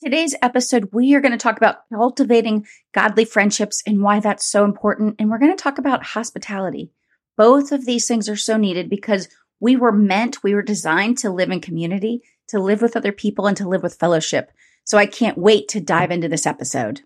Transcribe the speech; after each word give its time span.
Today's 0.00 0.36
episode, 0.40 0.90
we 0.92 1.12
are 1.16 1.20
going 1.20 1.32
to 1.32 1.38
talk 1.38 1.56
about 1.56 1.78
cultivating 1.92 2.64
godly 2.94 3.24
friendships 3.24 3.82
and 3.84 4.00
why 4.00 4.20
that's 4.20 4.46
so 4.46 4.64
important. 4.64 5.16
And 5.18 5.28
we're 5.28 5.40
going 5.40 5.56
to 5.56 5.60
talk 5.60 5.76
about 5.76 6.04
hospitality. 6.04 6.92
Both 7.36 7.72
of 7.72 7.84
these 7.84 8.06
things 8.06 8.28
are 8.28 8.36
so 8.36 8.56
needed 8.56 8.88
because 8.88 9.28
we 9.58 9.74
were 9.74 9.90
meant, 9.90 10.44
we 10.44 10.54
were 10.54 10.62
designed 10.62 11.18
to 11.18 11.30
live 11.30 11.50
in 11.50 11.60
community, 11.60 12.22
to 12.46 12.60
live 12.60 12.80
with 12.80 12.96
other 12.96 13.10
people, 13.10 13.48
and 13.48 13.56
to 13.56 13.68
live 13.68 13.82
with 13.82 13.98
fellowship. 13.98 14.52
So 14.84 14.98
I 14.98 15.06
can't 15.06 15.36
wait 15.36 15.66
to 15.70 15.80
dive 15.80 16.12
into 16.12 16.28
this 16.28 16.46
episode. 16.46 17.00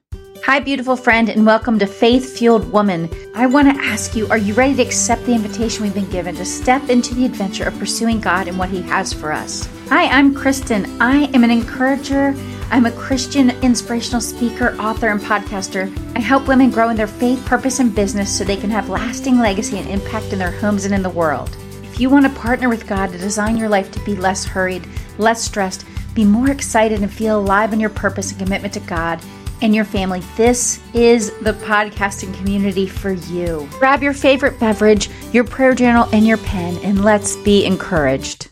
Hi, 0.44 0.60
beautiful 0.60 0.96
friend, 0.96 1.30
and 1.30 1.46
welcome 1.46 1.78
to 1.78 1.86
Faith 1.86 2.36
Fueled 2.36 2.72
Woman. 2.72 3.08
I 3.34 3.46
want 3.46 3.74
to 3.74 3.84
ask 3.84 4.14
you 4.14 4.28
are 4.28 4.36
you 4.36 4.52
ready 4.52 4.74
to 4.74 4.82
accept 4.82 5.24
the 5.24 5.34
invitation 5.34 5.82
we've 5.82 5.94
been 5.94 6.10
given 6.10 6.34
to 6.34 6.44
step 6.44 6.90
into 6.90 7.14
the 7.14 7.24
adventure 7.24 7.64
of 7.64 7.78
pursuing 7.78 8.20
God 8.20 8.48
and 8.48 8.58
what 8.58 8.68
He 8.68 8.82
has 8.82 9.14
for 9.14 9.32
us? 9.32 9.66
Hi, 9.88 10.08
I'm 10.08 10.34
Kristin. 10.34 11.00
I 11.00 11.30
am 11.34 11.42
an 11.42 11.50
encourager. 11.50 12.34
I'm 12.72 12.86
a 12.86 12.92
Christian 12.92 13.50
inspirational 13.62 14.22
speaker, 14.22 14.74
author, 14.78 15.08
and 15.08 15.20
podcaster. 15.20 15.94
I 16.16 16.20
help 16.20 16.48
women 16.48 16.70
grow 16.70 16.88
in 16.88 16.96
their 16.96 17.06
faith, 17.06 17.44
purpose, 17.44 17.80
and 17.80 17.94
business 17.94 18.34
so 18.34 18.44
they 18.44 18.56
can 18.56 18.70
have 18.70 18.88
lasting 18.88 19.38
legacy 19.38 19.76
and 19.76 19.86
impact 19.90 20.32
in 20.32 20.38
their 20.38 20.52
homes 20.52 20.86
and 20.86 20.94
in 20.94 21.02
the 21.02 21.10
world. 21.10 21.54
If 21.82 22.00
you 22.00 22.08
want 22.08 22.24
to 22.24 22.40
partner 22.40 22.70
with 22.70 22.86
God 22.86 23.12
to 23.12 23.18
design 23.18 23.58
your 23.58 23.68
life 23.68 23.90
to 23.90 24.00
be 24.06 24.16
less 24.16 24.46
hurried, 24.46 24.88
less 25.18 25.44
stressed, 25.44 25.84
be 26.14 26.24
more 26.24 26.50
excited, 26.50 27.02
and 27.02 27.12
feel 27.12 27.38
alive 27.38 27.74
in 27.74 27.78
your 27.78 27.90
purpose 27.90 28.30
and 28.30 28.40
commitment 28.40 28.72
to 28.72 28.80
God, 28.80 29.20
and 29.60 29.74
your 29.74 29.84
family, 29.84 30.22
this 30.38 30.80
is 30.94 31.30
the 31.40 31.52
podcasting 31.52 32.34
community 32.38 32.86
for 32.86 33.12
you. 33.12 33.68
Grab 33.72 34.02
your 34.02 34.14
favorite 34.14 34.58
beverage, 34.58 35.10
your 35.30 35.44
prayer 35.44 35.74
journal, 35.74 36.08
and 36.14 36.26
your 36.26 36.38
pen, 36.38 36.78
and 36.78 37.04
let's 37.04 37.36
be 37.36 37.66
encouraged. 37.66 38.48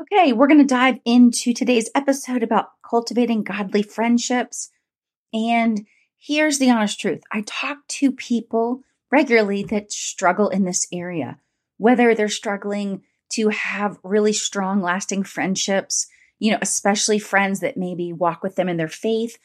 Okay, 0.00 0.32
we're 0.32 0.48
going 0.48 0.58
to 0.58 0.66
dive 0.66 0.98
into 1.04 1.54
today's 1.54 1.88
episode 1.94 2.42
about 2.42 2.70
cultivating 2.92 3.42
godly 3.42 3.82
friendships. 3.82 4.70
And 5.32 5.86
here's 6.18 6.58
the 6.58 6.70
honest 6.70 7.00
truth 7.00 7.22
I 7.32 7.42
talk 7.46 7.78
to 7.88 8.12
people 8.12 8.82
regularly 9.10 9.62
that 9.64 9.90
struggle 9.90 10.50
in 10.50 10.64
this 10.64 10.86
area, 10.92 11.38
whether 11.78 12.14
they're 12.14 12.28
struggling 12.28 13.02
to 13.30 13.48
have 13.48 13.98
really 14.02 14.34
strong, 14.34 14.82
lasting 14.82 15.24
friendships, 15.24 16.06
you 16.38 16.52
know, 16.52 16.58
especially 16.60 17.18
friends 17.18 17.60
that 17.60 17.78
maybe 17.78 18.12
walk 18.12 18.42
with 18.42 18.56
them 18.56 18.68
in 18.68 18.76
their 18.76 18.88
faith 18.88 19.38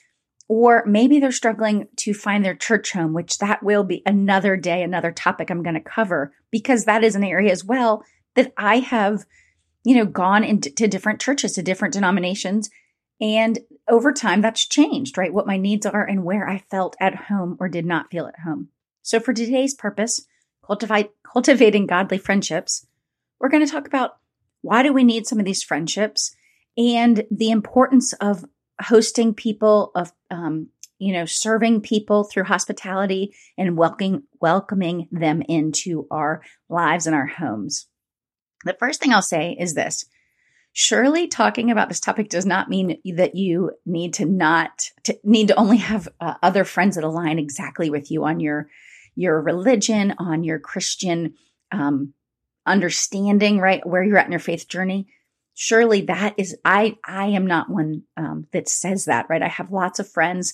or 0.49 0.83
maybe 0.85 1.19
they're 1.19 1.31
struggling 1.31 1.87
to 1.97 2.13
find 2.13 2.43
their 2.43 2.55
church 2.55 2.91
home, 2.91 3.13
which 3.13 3.37
that 3.39 3.63
will 3.63 3.83
be 3.83 4.01
another 4.05 4.55
day, 4.55 4.81
another 4.81 5.11
topic 5.11 5.49
I'm 5.49 5.63
going 5.63 5.75
to 5.75 5.81
cover 5.81 6.33
because 6.51 6.85
that 6.85 7.03
is 7.03 7.15
an 7.15 7.23
area 7.23 7.51
as 7.51 7.63
well 7.65 8.03
that 8.35 8.53
I 8.57 8.79
have, 8.79 9.25
you 9.83 9.95
know, 9.95 10.05
gone 10.05 10.43
into 10.43 10.87
different 10.87 11.21
churches, 11.21 11.53
to 11.53 11.61
different 11.61 11.93
denominations. 11.93 12.69
And 13.19 13.59
over 13.87 14.13
time, 14.13 14.41
that's 14.41 14.67
changed, 14.67 15.17
right? 15.17 15.33
What 15.33 15.47
my 15.47 15.57
needs 15.57 15.85
are 15.85 16.05
and 16.05 16.23
where 16.23 16.47
I 16.47 16.59
felt 16.69 16.95
at 16.99 17.15
home 17.15 17.57
or 17.59 17.67
did 17.67 17.85
not 17.85 18.11
feel 18.11 18.27
at 18.27 18.39
home. 18.39 18.69
So 19.01 19.19
for 19.19 19.33
today's 19.33 19.73
purpose, 19.73 20.27
cultivate, 20.65 21.11
cultivating 21.23 21.87
godly 21.87 22.17
friendships, 22.17 22.85
we're 23.39 23.49
going 23.49 23.65
to 23.65 23.71
talk 23.71 23.87
about 23.87 24.17
why 24.61 24.83
do 24.83 24.93
we 24.93 25.03
need 25.03 25.25
some 25.25 25.39
of 25.39 25.45
these 25.45 25.63
friendships 25.63 26.35
and 26.77 27.23
the 27.31 27.49
importance 27.49 28.13
of 28.13 28.45
hosting 28.81 29.33
people, 29.33 29.91
of 29.95 30.11
um, 30.29 30.69
you 30.99 31.13
know, 31.13 31.25
serving 31.25 31.81
people 31.81 32.23
through 32.23 32.43
hospitality 32.43 33.33
and 33.57 33.77
welcoming 33.77 34.23
welcoming 34.41 35.07
them 35.11 35.41
into 35.43 36.07
our 36.11 36.41
lives 36.69 37.07
and 37.07 37.15
our 37.15 37.27
homes. 37.27 37.87
The 38.65 38.75
first 38.79 38.99
thing 38.99 39.13
I'll 39.13 39.21
say 39.21 39.55
is 39.59 39.73
this. 39.73 40.05
Surely 40.79 41.25
talking 41.27 41.71
about 41.71 41.89
this 41.89 41.99
topic 41.99 42.29
does 42.29 42.45
not 42.45 42.69
mean 42.69 42.99
that 43.15 43.33
you 43.33 43.71
need 43.83 44.13
to 44.13 44.25
not 44.25 44.91
to, 45.05 45.17
need 45.23 45.47
to 45.47 45.55
only 45.55 45.77
have 45.77 46.07
uh, 46.21 46.35
other 46.43 46.63
friends 46.63 46.93
that 46.93 47.03
align 47.03 47.39
exactly 47.39 47.89
with 47.89 48.11
you 48.11 48.25
on 48.25 48.39
your 48.39 48.69
your 49.15 49.41
religion, 49.41 50.13
on 50.19 50.43
your 50.43 50.59
Christian 50.59 51.33
um, 51.71 52.13
understanding, 52.63 53.59
right? 53.59 53.83
Where 53.87 54.03
you're 54.03 54.19
at 54.19 54.27
in 54.27 54.31
your 54.31 54.39
faith 54.39 54.67
journey. 54.67 55.07
Surely 55.55 56.01
that 56.01 56.35
is 56.37 56.55
i 56.63 56.95
i 57.03 57.25
am 57.25 57.47
not 57.47 57.71
one 57.71 58.03
um, 58.15 58.45
that 58.51 58.69
says 58.69 59.05
that 59.05 59.25
right? 59.31 59.41
I 59.41 59.47
have 59.47 59.71
lots 59.71 59.97
of 59.97 60.07
friends 60.07 60.53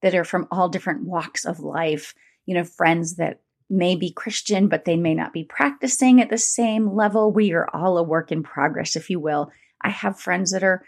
that 0.00 0.14
are 0.14 0.24
from 0.24 0.48
all 0.50 0.70
different 0.70 1.04
walks 1.04 1.44
of 1.44 1.60
life 1.60 2.14
you 2.46 2.54
know 2.54 2.64
friends 2.64 3.16
that 3.16 3.42
may 3.68 3.96
be 3.96 4.10
christian 4.10 4.68
but 4.68 4.86
they 4.86 4.96
may 4.96 5.12
not 5.12 5.34
be 5.34 5.44
practicing 5.44 6.22
at 6.22 6.30
the 6.30 6.38
same 6.38 6.94
level. 6.94 7.30
We 7.30 7.52
are 7.52 7.68
all 7.70 7.98
a 7.98 8.02
work 8.02 8.32
in 8.32 8.42
progress 8.42 8.96
if 8.96 9.10
you 9.10 9.20
will 9.20 9.52
i 9.82 9.88
have 9.88 10.20
friends 10.20 10.50
that 10.52 10.62
are 10.62 10.84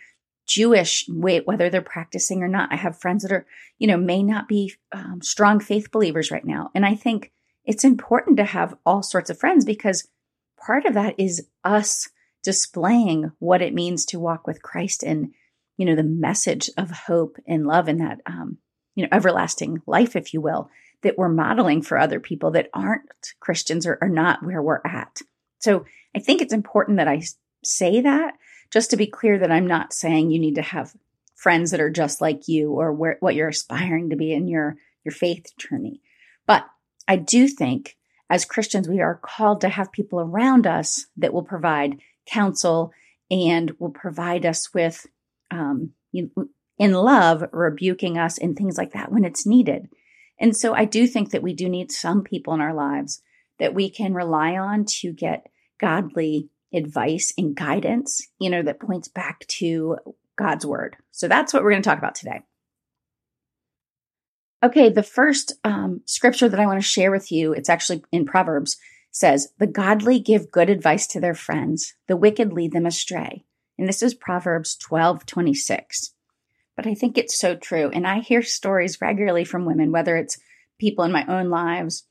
jewish 0.46 1.04
whether 1.08 1.70
they're 1.70 1.80
practicing 1.80 2.42
or 2.42 2.48
not. 2.48 2.72
I 2.72 2.76
have 2.76 2.98
friends 2.98 3.22
that 3.22 3.32
are 3.32 3.46
you 3.78 3.86
know 3.86 3.96
may 3.96 4.22
not 4.22 4.48
be 4.48 4.74
um, 4.92 5.20
strong 5.22 5.60
faith 5.60 5.90
believers 5.90 6.30
right 6.30 6.44
now. 6.44 6.70
And 6.74 6.84
i 6.84 6.94
think 6.94 7.32
it's 7.64 7.84
important 7.84 8.36
to 8.38 8.44
have 8.44 8.76
all 8.84 9.02
sorts 9.02 9.30
of 9.30 9.38
friends 9.38 9.64
because 9.64 10.08
part 10.58 10.86
of 10.86 10.94
that 10.94 11.14
is 11.18 11.46
us 11.64 12.08
displaying 12.42 13.32
what 13.38 13.62
it 13.62 13.74
means 13.74 14.04
to 14.06 14.20
walk 14.20 14.46
with 14.46 14.62
Christ 14.62 15.02
and, 15.02 15.32
you 15.76 15.84
know, 15.84 15.94
the 15.94 16.02
message 16.02 16.70
of 16.76 16.90
hope 16.90 17.36
and 17.46 17.66
love 17.66 17.88
and 17.88 18.00
that, 18.00 18.20
um, 18.26 18.58
you 18.94 19.02
know, 19.02 19.08
everlasting 19.12 19.82
life, 19.86 20.16
if 20.16 20.32
you 20.32 20.40
will, 20.40 20.70
that 21.02 21.18
we're 21.18 21.28
modeling 21.28 21.82
for 21.82 21.98
other 21.98 22.20
people 22.20 22.50
that 22.52 22.70
aren't 22.74 23.34
Christians 23.40 23.86
or 23.86 23.98
are 24.00 24.08
not 24.08 24.42
where 24.42 24.62
we're 24.62 24.82
at. 24.84 25.20
So 25.58 25.84
I 26.14 26.18
think 26.18 26.40
it's 26.40 26.52
important 26.52 26.96
that 26.96 27.08
I 27.08 27.22
say 27.62 28.00
that 28.00 28.34
just 28.70 28.90
to 28.90 28.96
be 28.96 29.06
clear 29.06 29.38
that 29.38 29.50
I'm 29.50 29.66
not 29.66 29.92
saying 29.92 30.30
you 30.30 30.38
need 30.38 30.54
to 30.56 30.62
have 30.62 30.94
friends 31.34 31.70
that 31.70 31.80
are 31.80 31.90
just 31.90 32.20
like 32.20 32.48
you 32.48 32.72
or 32.72 32.92
where, 32.92 33.16
what 33.20 33.34
you're 33.34 33.48
aspiring 33.48 34.10
to 34.10 34.16
be 34.16 34.32
in 34.32 34.46
your, 34.46 34.76
your 35.04 35.12
faith 35.12 35.56
journey. 35.56 36.00
But 36.46 36.66
I 37.08 37.16
do 37.16 37.48
think 37.48 37.96
as 38.28 38.44
Christians, 38.44 38.88
we 38.88 39.00
are 39.00 39.20
called 39.20 39.62
to 39.62 39.68
have 39.68 39.90
people 39.90 40.20
around 40.20 40.66
us 40.66 41.06
that 41.16 41.32
will 41.32 41.42
provide 41.42 41.98
counsel 42.26 42.92
and 43.30 43.72
will 43.78 43.90
provide 43.90 44.46
us 44.46 44.72
with, 44.72 45.06
um, 45.50 45.92
in 46.12 46.92
love, 46.92 47.44
rebuking 47.52 48.18
us 48.18 48.38
and 48.38 48.56
things 48.56 48.78
like 48.78 48.92
that 48.92 49.10
when 49.10 49.24
it's 49.24 49.46
needed. 49.46 49.88
And 50.38 50.56
so 50.56 50.74
I 50.74 50.84
do 50.84 51.06
think 51.06 51.30
that 51.30 51.42
we 51.42 51.52
do 51.52 51.68
need 51.68 51.90
some 51.90 52.22
people 52.22 52.54
in 52.54 52.60
our 52.60 52.74
lives 52.74 53.22
that 53.58 53.74
we 53.74 53.90
can 53.90 54.14
rely 54.14 54.56
on 54.56 54.84
to 54.86 55.12
get 55.12 55.46
godly 55.78 56.48
advice 56.72 57.32
and 57.36 57.54
guidance, 57.54 58.28
you 58.38 58.50
know, 58.50 58.62
that 58.62 58.80
points 58.80 59.08
back 59.08 59.46
to 59.48 59.96
God's 60.36 60.64
word. 60.64 60.96
So 61.10 61.28
that's 61.28 61.52
what 61.52 61.62
we're 61.62 61.70
going 61.70 61.82
to 61.82 61.88
talk 61.88 61.98
about 61.98 62.14
today. 62.14 62.42
Okay, 64.62 64.90
the 64.90 65.02
first 65.02 65.54
um, 65.64 66.02
scripture 66.04 66.48
that 66.48 66.60
I 66.60 66.66
want 66.66 66.80
to 66.80 66.86
share 66.86 67.10
with 67.10 67.32
you, 67.32 67.52
it's 67.52 67.70
actually 67.70 68.04
in 68.12 68.26
Proverbs 68.26 68.76
says, 69.10 69.52
The 69.58 69.66
godly 69.66 70.20
give 70.20 70.50
good 70.50 70.70
advice 70.70 71.06
to 71.08 71.20
their 71.20 71.34
friends, 71.34 71.94
the 72.08 72.16
wicked 72.16 72.52
lead 72.52 72.72
them 72.72 72.86
astray. 72.86 73.44
And 73.78 73.88
this 73.88 74.02
is 74.02 74.14
Proverbs 74.14 74.76
12 74.76 75.24
26. 75.24 76.14
But 76.76 76.86
I 76.86 76.94
think 76.94 77.16
it's 77.16 77.38
so 77.38 77.56
true. 77.56 77.90
And 77.92 78.06
I 78.06 78.20
hear 78.20 78.42
stories 78.42 79.00
regularly 79.00 79.44
from 79.44 79.64
women, 79.64 79.92
whether 79.92 80.16
it's 80.16 80.38
people 80.78 81.04
in 81.04 81.12
my 81.12 81.24
own 81.26 81.48
lives 81.48 82.04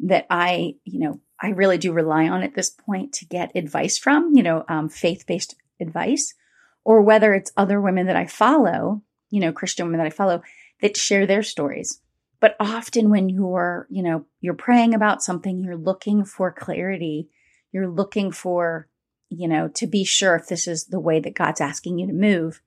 that 0.00 0.26
I, 0.30 0.74
you 0.84 1.00
know, 1.00 1.20
I 1.42 1.48
really 1.48 1.76
do 1.76 1.92
rely 1.92 2.28
on 2.28 2.44
at 2.44 2.54
this 2.54 2.70
point 2.70 3.12
to 3.14 3.26
get 3.26 3.56
advice 3.56 3.98
from, 3.98 4.30
you 4.34 4.44
know, 4.44 4.64
um, 4.68 4.88
faith 4.88 5.24
based 5.26 5.56
advice, 5.80 6.34
or 6.84 7.02
whether 7.02 7.34
it's 7.34 7.52
other 7.56 7.80
women 7.80 8.06
that 8.06 8.16
I 8.16 8.26
follow, 8.26 9.02
you 9.30 9.40
know, 9.40 9.52
Christian 9.52 9.86
women 9.86 9.98
that 9.98 10.06
I 10.06 10.10
follow 10.10 10.42
that 10.80 10.96
share 10.96 11.26
their 11.26 11.42
stories. 11.42 12.00
But 12.40 12.56
often 12.58 13.10
when 13.10 13.28
you're, 13.28 13.86
you 13.90 14.02
know, 14.02 14.26
you're 14.40 14.54
praying 14.54 14.94
about 14.94 15.22
something, 15.22 15.60
you're 15.60 15.76
looking 15.76 16.24
for 16.24 16.52
clarity. 16.52 17.28
You're 17.72 17.88
looking 17.88 18.32
for, 18.32 18.88
you 19.28 19.48
know, 19.48 19.68
to 19.76 19.86
be 19.86 20.04
sure 20.04 20.36
if 20.36 20.48
this 20.48 20.66
is 20.66 20.86
the 20.86 21.00
way 21.00 21.20
that 21.20 21.34
God's 21.34 21.60
asking 21.60 21.98
you 21.98 22.06
to 22.06 22.12
move. 22.12 22.60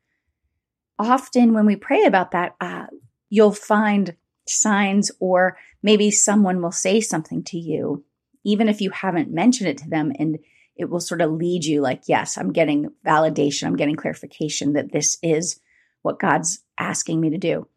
Often 0.97 1.53
when 1.53 1.66
we 1.66 1.75
pray 1.75 2.03
about 2.03 2.31
that, 2.31 2.56
uh, 2.59 2.88
you'll 3.29 3.52
find 3.52 4.16
signs 4.47 5.11
or 5.20 5.58
maybe 5.84 6.09
someone 6.09 6.61
will 6.61 6.72
say 6.72 7.02
something 7.02 7.44
to 7.44 7.58
you, 7.58 8.05
even 8.46 8.70
if 8.70 8.80
you 8.80 8.92
haven't 8.92 9.34
mentioned 9.34 9.70
it 9.70 9.80
to 9.80 9.90
them 9.90 10.14
and 10.18 10.40
it 10.78 10.90
will 10.90 11.00
sort 11.00 11.22
of 11.22 11.32
lead 11.32 11.66
you 11.66 11.82
like, 11.82 12.03
yes, 12.08 12.38
I'm 12.38 12.53
getting 12.53 12.92
validation. 13.06 13.66
I'm 13.66 13.76
getting 13.76 13.96
clarification 13.96 14.74
that 14.74 14.92
this 14.92 15.18
is 15.24 15.59
what 16.02 16.20
God's 16.20 16.59
asking 16.78 17.20
me 17.20 17.32
to 17.32 17.38
do. 17.38 17.68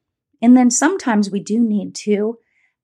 And 0.43 0.56
then 0.56 0.70
sometimes 0.70 1.31
we 1.31 1.41
do 1.41 1.59
need 1.59 1.94
to 1.97 2.38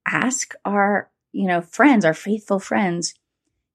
ask 0.07 0.55
our, 0.65 1.11
you 1.33 1.47
know, 1.47 1.61
friends, 1.61 2.05
our 2.05 2.15
faithful 2.15 2.59
friends, 2.59 3.15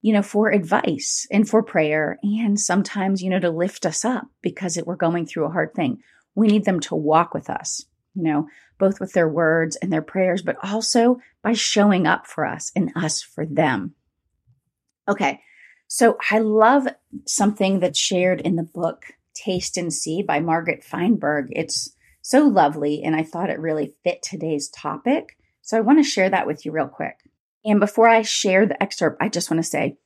you 0.02 0.14
know, 0.14 0.22
for 0.22 0.50
advice 0.50 1.28
and 1.32 1.48
for 1.48 1.62
prayer 1.62 2.18
and 2.24 2.60
sometimes, 2.60 3.22
you 3.22 3.30
know, 3.30 3.40
to 3.40 3.50
lift 3.50 3.86
us 3.86 4.06
up 4.06 4.28
because 4.42 4.78
it, 4.78 4.88
we're 4.88 4.96
going 4.96 5.26
through 5.26 5.46
a 5.46 5.52
hard 5.52 5.74
thing. 5.74 6.02
We 6.36 6.48
need 6.48 6.66
them 6.66 6.80
to 6.82 6.96
walk 6.96 7.34
with 7.34 7.50
us, 7.50 7.86
you 8.16 8.24
know, 8.24 8.48
both 8.78 9.00
with 9.00 9.12
their 9.12 9.28
words 9.28 9.76
and 9.76 9.92
their 9.92 10.02
prayers, 10.02 10.42
but 10.42 10.58
also 10.64 11.20
by 11.44 11.54
showing 11.54 12.08
up 12.08 12.28
for 12.28 12.46
us 12.46 12.72
and 12.76 12.92
us 12.96 13.22
for 13.22 13.46
them. 13.46 13.96
Okay. 15.10 15.42
So 15.88 16.18
I 16.30 16.40
love 16.40 16.88
something 17.26 17.80
that's 17.80 18.00
shared 18.00 18.42
in 18.42 18.56
the 18.56 18.64
book 18.64 19.06
Taste 19.34 19.76
and 19.76 19.92
See 19.92 20.22
by 20.22 20.40
Margaret 20.40 20.84
Feinberg. 20.84 21.48
It's 21.52 21.96
so 22.22 22.46
lovely. 22.46 23.02
And 23.04 23.16
I 23.16 23.24
thought 23.24 23.50
it 23.50 23.60
really 23.60 23.96
fit 24.04 24.22
today's 24.22 24.70
topic. 24.70 25.36
So 25.62 25.78
I 25.78 25.82
want 25.82 26.00
to 26.00 26.10
share 26.10 26.30
that 26.30 26.46
with 26.46 26.64
you 26.64 26.72
real 26.72 26.88
quick. 26.88 27.16
And 27.66 27.80
before 27.80 28.08
I 28.08 28.22
share 28.22 28.66
the 28.66 28.82
excerpt, 28.82 29.18
I 29.22 29.30
just 29.30 29.50
want 29.50 29.64
to 29.64 29.70
say 29.70 29.98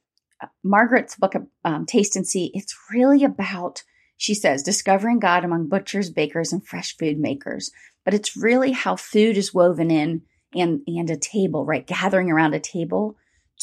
uh, 0.41 0.47
Margaret's 0.63 1.15
book 1.15 1.33
um, 1.65 1.85
Taste 1.85 2.15
and 2.15 2.27
See, 2.27 2.51
it's 2.53 2.75
really 2.91 3.23
about, 3.23 3.83
she 4.17 4.33
says, 4.33 4.63
discovering 4.63 5.19
God 5.19 5.43
among 5.43 5.67
butchers, 5.67 6.09
bakers, 6.09 6.53
and 6.53 6.65
fresh 6.65 6.95
food 6.97 7.19
makers. 7.19 7.71
But 8.05 8.13
it's 8.13 8.37
really 8.37 8.71
how 8.71 8.95
food 8.95 9.37
is 9.37 9.53
woven 9.53 9.91
in 9.91 10.21
and, 10.53 10.81
and 10.87 11.09
a 11.09 11.17
table, 11.17 11.65
right? 11.65 11.85
Gathering 11.85 12.31
around 12.31 12.53
a 12.53 12.59
table 12.59 13.17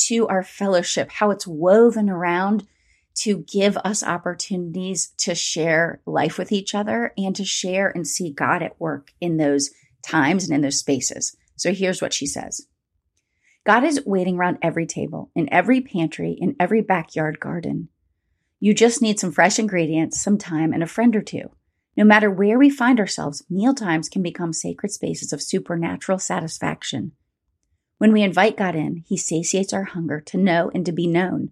to 0.06 0.26
our 0.29 0.43
fellowship, 0.43 1.11
how 1.11 1.31
it's 1.31 1.47
woven 1.47 2.08
around 2.08 2.67
to 3.17 3.44
give 3.52 3.76
us 3.79 4.02
opportunities 4.02 5.12
to 5.19 5.35
share 5.35 6.00
life 6.06 6.38
with 6.38 6.52
each 6.52 6.75
other 6.75 7.12
and 7.19 7.35
to 7.37 7.44
share 7.44 7.88
and 7.88 8.06
see 8.06 8.31
God 8.31 8.62
at 8.62 8.81
work 8.81 9.12
in 9.20 9.37
those 9.37 9.70
times 10.02 10.44
and 10.44 10.55
in 10.55 10.62
those 10.62 10.79
spaces. 10.79 11.37
So 11.56 11.73
here's 11.73 12.00
what 12.00 12.14
she 12.14 12.26
says 12.26 12.67
God 13.67 13.85
is 13.85 14.05
waiting 14.06 14.37
around 14.37 14.58
every 14.62 14.87
table, 14.87 15.31
in 15.35 15.52
every 15.52 15.81
pantry, 15.81 16.37
in 16.38 16.56
every 16.58 16.81
backyard 16.81 17.41
garden. 17.41 17.88
You 18.58 18.75
just 18.75 19.03
need 19.03 19.19
some 19.19 19.32
fresh 19.32 19.58
ingredients, 19.58 20.20
some 20.20 20.38
time, 20.38 20.73
and 20.73 20.82
a 20.82 20.87
friend 20.87 21.14
or 21.17 21.23
two. 21.23 21.50
No 21.96 22.05
matter 22.05 22.31
where 22.31 22.58
we 22.58 22.70
find 22.70 23.00
ourselves, 23.00 23.43
meal 23.50 23.75
times 23.75 24.08
can 24.08 24.23
become 24.23 24.53
sacred 24.53 24.93
spaces 24.93 25.32
of 25.32 25.43
supernatural 25.43 26.19
satisfaction. 26.19 27.12
When 28.00 28.12
we 28.12 28.23
invite 28.23 28.56
God 28.56 28.75
in, 28.75 29.05
He 29.06 29.19
satiates 29.19 29.75
our 29.75 29.85
hunger 29.85 30.23
to 30.23 30.38
know 30.38 30.70
and 30.75 30.87
to 30.87 30.91
be 30.91 31.06
known, 31.06 31.50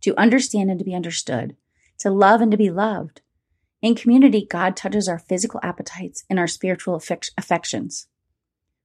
to 0.00 0.18
understand 0.18 0.70
and 0.70 0.78
to 0.78 0.84
be 0.84 0.94
understood, 0.94 1.56
to 1.98 2.10
love 2.10 2.40
and 2.40 2.50
to 2.52 2.56
be 2.56 2.70
loved. 2.70 3.20
In 3.82 3.94
community, 3.94 4.46
God 4.48 4.78
touches 4.78 5.08
our 5.08 5.18
physical 5.18 5.60
appetites 5.62 6.24
and 6.30 6.38
our 6.38 6.46
spiritual 6.46 6.98
affections. 7.36 8.06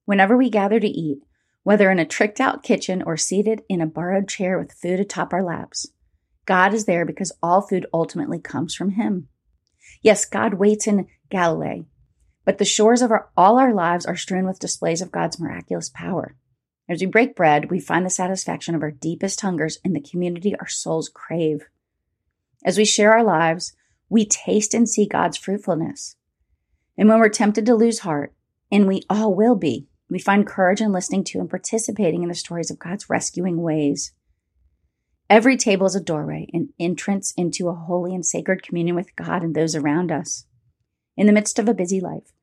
Whenever 0.03 0.35
we 0.35 0.49
gather 0.49 0.77
to 0.77 0.89
eat, 0.89 1.19
whether 1.63 1.89
in 1.89 1.99
a 1.99 2.05
tricked 2.05 2.41
out 2.41 2.63
kitchen 2.63 3.01
or 3.01 3.15
seated 3.15 3.61
in 3.69 3.79
a 3.79 3.87
borrowed 3.87 4.27
chair 4.27 4.59
with 4.59 4.73
food 4.73 4.99
atop 4.99 5.31
our 5.31 5.41
laps, 5.41 5.87
God 6.45 6.73
is 6.73 6.83
there 6.83 7.05
because 7.05 7.31
all 7.41 7.61
food 7.61 7.85
ultimately 7.93 8.39
comes 8.39 8.75
from 8.75 8.89
Him. 8.89 9.29
Yes, 10.01 10.25
God 10.25 10.55
waits 10.55 10.85
in 10.85 11.07
Galilee, 11.29 11.85
but 12.43 12.57
the 12.57 12.65
shores 12.65 13.01
of 13.01 13.09
our, 13.09 13.29
all 13.37 13.57
our 13.57 13.73
lives 13.73 14.05
are 14.05 14.17
strewn 14.17 14.45
with 14.45 14.59
displays 14.59 15.01
of 15.01 15.13
God's 15.13 15.39
miraculous 15.39 15.87
power. 15.87 16.35
As 16.89 17.01
we 17.01 17.05
break 17.05 17.35
bread, 17.35 17.69
we 17.69 17.79
find 17.79 18.03
the 18.03 18.09
satisfaction 18.09 18.73
of 18.73 18.81
our 18.81 18.89
deepest 18.89 19.41
hungers 19.41 19.77
in 19.85 19.93
the 19.93 20.01
community 20.01 20.55
our 20.55 20.67
souls 20.67 21.07
crave. 21.07 21.69
As 22.65 22.79
we 22.79 22.85
share 22.85 23.13
our 23.13 23.23
lives, 23.23 23.73
we 24.09 24.25
taste 24.25 24.73
and 24.73 24.89
see 24.89 25.05
God's 25.05 25.37
fruitfulness. 25.37 26.15
And 26.97 27.07
when 27.07 27.19
we're 27.19 27.29
tempted 27.29 27.67
to 27.67 27.75
lose 27.75 27.99
heart, 27.99 28.33
and 28.71 28.87
we 28.87 29.03
all 29.07 29.35
will 29.35 29.55
be, 29.55 29.87
we 30.09 30.17
find 30.17 30.47
courage 30.47 30.81
in 30.81 30.91
listening 30.91 31.23
to 31.25 31.39
and 31.39 31.49
participating 31.49 32.23
in 32.23 32.29
the 32.29 32.35
stories 32.35 32.71
of 32.71 32.79
God's 32.79 33.07
rescuing 33.07 33.61
ways. 33.61 34.11
Every 35.29 35.57
table 35.57 35.85
is 35.85 35.95
a 35.95 36.01
doorway, 36.01 36.49
an 36.53 36.73
entrance 36.79 37.35
into 37.37 37.69
a 37.69 37.75
holy 37.75 38.15
and 38.15 38.25
sacred 38.25 38.63
communion 38.63 38.95
with 38.95 39.15
God 39.15 39.43
and 39.43 39.53
those 39.53 39.75
around 39.75 40.11
us. 40.11 40.45
In 41.15 41.27
the 41.27 41.33
midst 41.33 41.59
of 41.59 41.69
a 41.69 41.73
busy 41.75 41.99
life, 41.99 42.33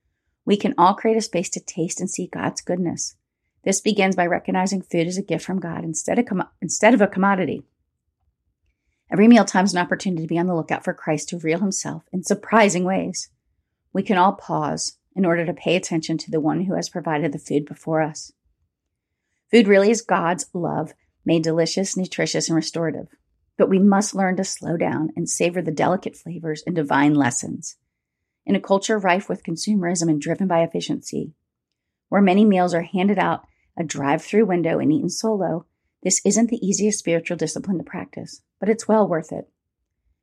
we 0.44 0.56
can 0.56 0.74
all 0.78 0.94
create 0.94 1.16
a 1.16 1.22
space 1.22 1.50
to 1.50 1.60
taste 1.60 2.00
and 2.00 2.08
see 2.08 2.28
God's 2.28 2.60
goodness. 2.60 3.16
This 3.66 3.80
begins 3.80 4.14
by 4.14 4.26
recognizing 4.26 4.80
food 4.80 5.08
as 5.08 5.18
a 5.18 5.22
gift 5.22 5.44
from 5.44 5.58
God 5.58 5.82
instead 5.82 6.20
of, 6.20 6.26
com- 6.26 6.48
instead 6.62 6.94
of 6.94 7.00
a 7.00 7.08
commodity. 7.08 7.64
Every 9.10 9.26
mealtime 9.26 9.64
is 9.64 9.74
an 9.74 9.80
opportunity 9.80 10.22
to 10.22 10.28
be 10.28 10.38
on 10.38 10.46
the 10.46 10.54
lookout 10.54 10.84
for 10.84 10.94
Christ 10.94 11.30
to 11.30 11.36
reveal 11.36 11.58
himself 11.58 12.04
in 12.12 12.22
surprising 12.22 12.84
ways. 12.84 13.28
We 13.92 14.04
can 14.04 14.18
all 14.18 14.34
pause 14.34 14.98
in 15.16 15.24
order 15.24 15.44
to 15.44 15.52
pay 15.52 15.74
attention 15.74 16.16
to 16.18 16.30
the 16.30 16.40
one 16.40 16.60
who 16.60 16.76
has 16.76 16.88
provided 16.88 17.32
the 17.32 17.40
food 17.40 17.66
before 17.66 18.02
us. 18.02 18.30
Food 19.50 19.66
really 19.66 19.90
is 19.90 20.00
God's 20.00 20.46
love, 20.54 20.92
made 21.24 21.42
delicious, 21.42 21.96
nutritious, 21.96 22.48
and 22.48 22.54
restorative. 22.54 23.08
But 23.58 23.68
we 23.68 23.80
must 23.80 24.14
learn 24.14 24.36
to 24.36 24.44
slow 24.44 24.76
down 24.76 25.10
and 25.16 25.28
savor 25.28 25.60
the 25.60 25.72
delicate 25.72 26.14
flavors 26.16 26.62
and 26.68 26.76
divine 26.76 27.14
lessons. 27.14 27.76
In 28.44 28.54
a 28.54 28.60
culture 28.60 28.96
rife 28.96 29.28
with 29.28 29.42
consumerism 29.42 30.08
and 30.08 30.20
driven 30.20 30.46
by 30.46 30.62
efficiency, 30.62 31.32
where 32.10 32.22
many 32.22 32.44
meals 32.44 32.72
are 32.72 32.82
handed 32.82 33.18
out 33.18 33.44
a 33.76 33.84
drive 33.84 34.22
through 34.22 34.46
window 34.46 34.78
and 34.78 34.92
eaten 34.92 35.10
solo, 35.10 35.66
this 36.02 36.20
isn't 36.24 36.50
the 36.50 36.64
easiest 36.66 36.98
spiritual 36.98 37.36
discipline 37.36 37.78
to 37.78 37.84
practice, 37.84 38.42
but 38.60 38.68
it's 38.68 38.88
well 38.88 39.08
worth 39.08 39.32
it. 39.32 39.48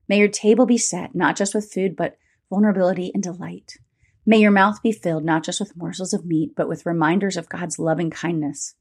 May 0.07 0.19
your 0.19 0.27
table 0.27 0.65
be 0.65 0.77
set 0.77 1.15
not 1.15 1.35
just 1.35 1.53
with 1.55 1.71
food, 1.71 1.95
but 1.95 2.17
vulnerability 2.49 3.11
and 3.13 3.23
delight. 3.23 3.77
May 4.25 4.37
your 4.37 4.51
mouth 4.51 4.81
be 4.81 4.91
filled 4.91 5.25
not 5.25 5.43
just 5.43 5.59
with 5.59 5.75
morsels 5.75 6.13
of 6.13 6.25
meat, 6.25 6.53
but 6.55 6.69
with 6.69 6.85
reminders 6.85 7.35
of 7.35 7.49
God's 7.49 7.79
loving 7.79 8.09
kindness. 8.09 8.75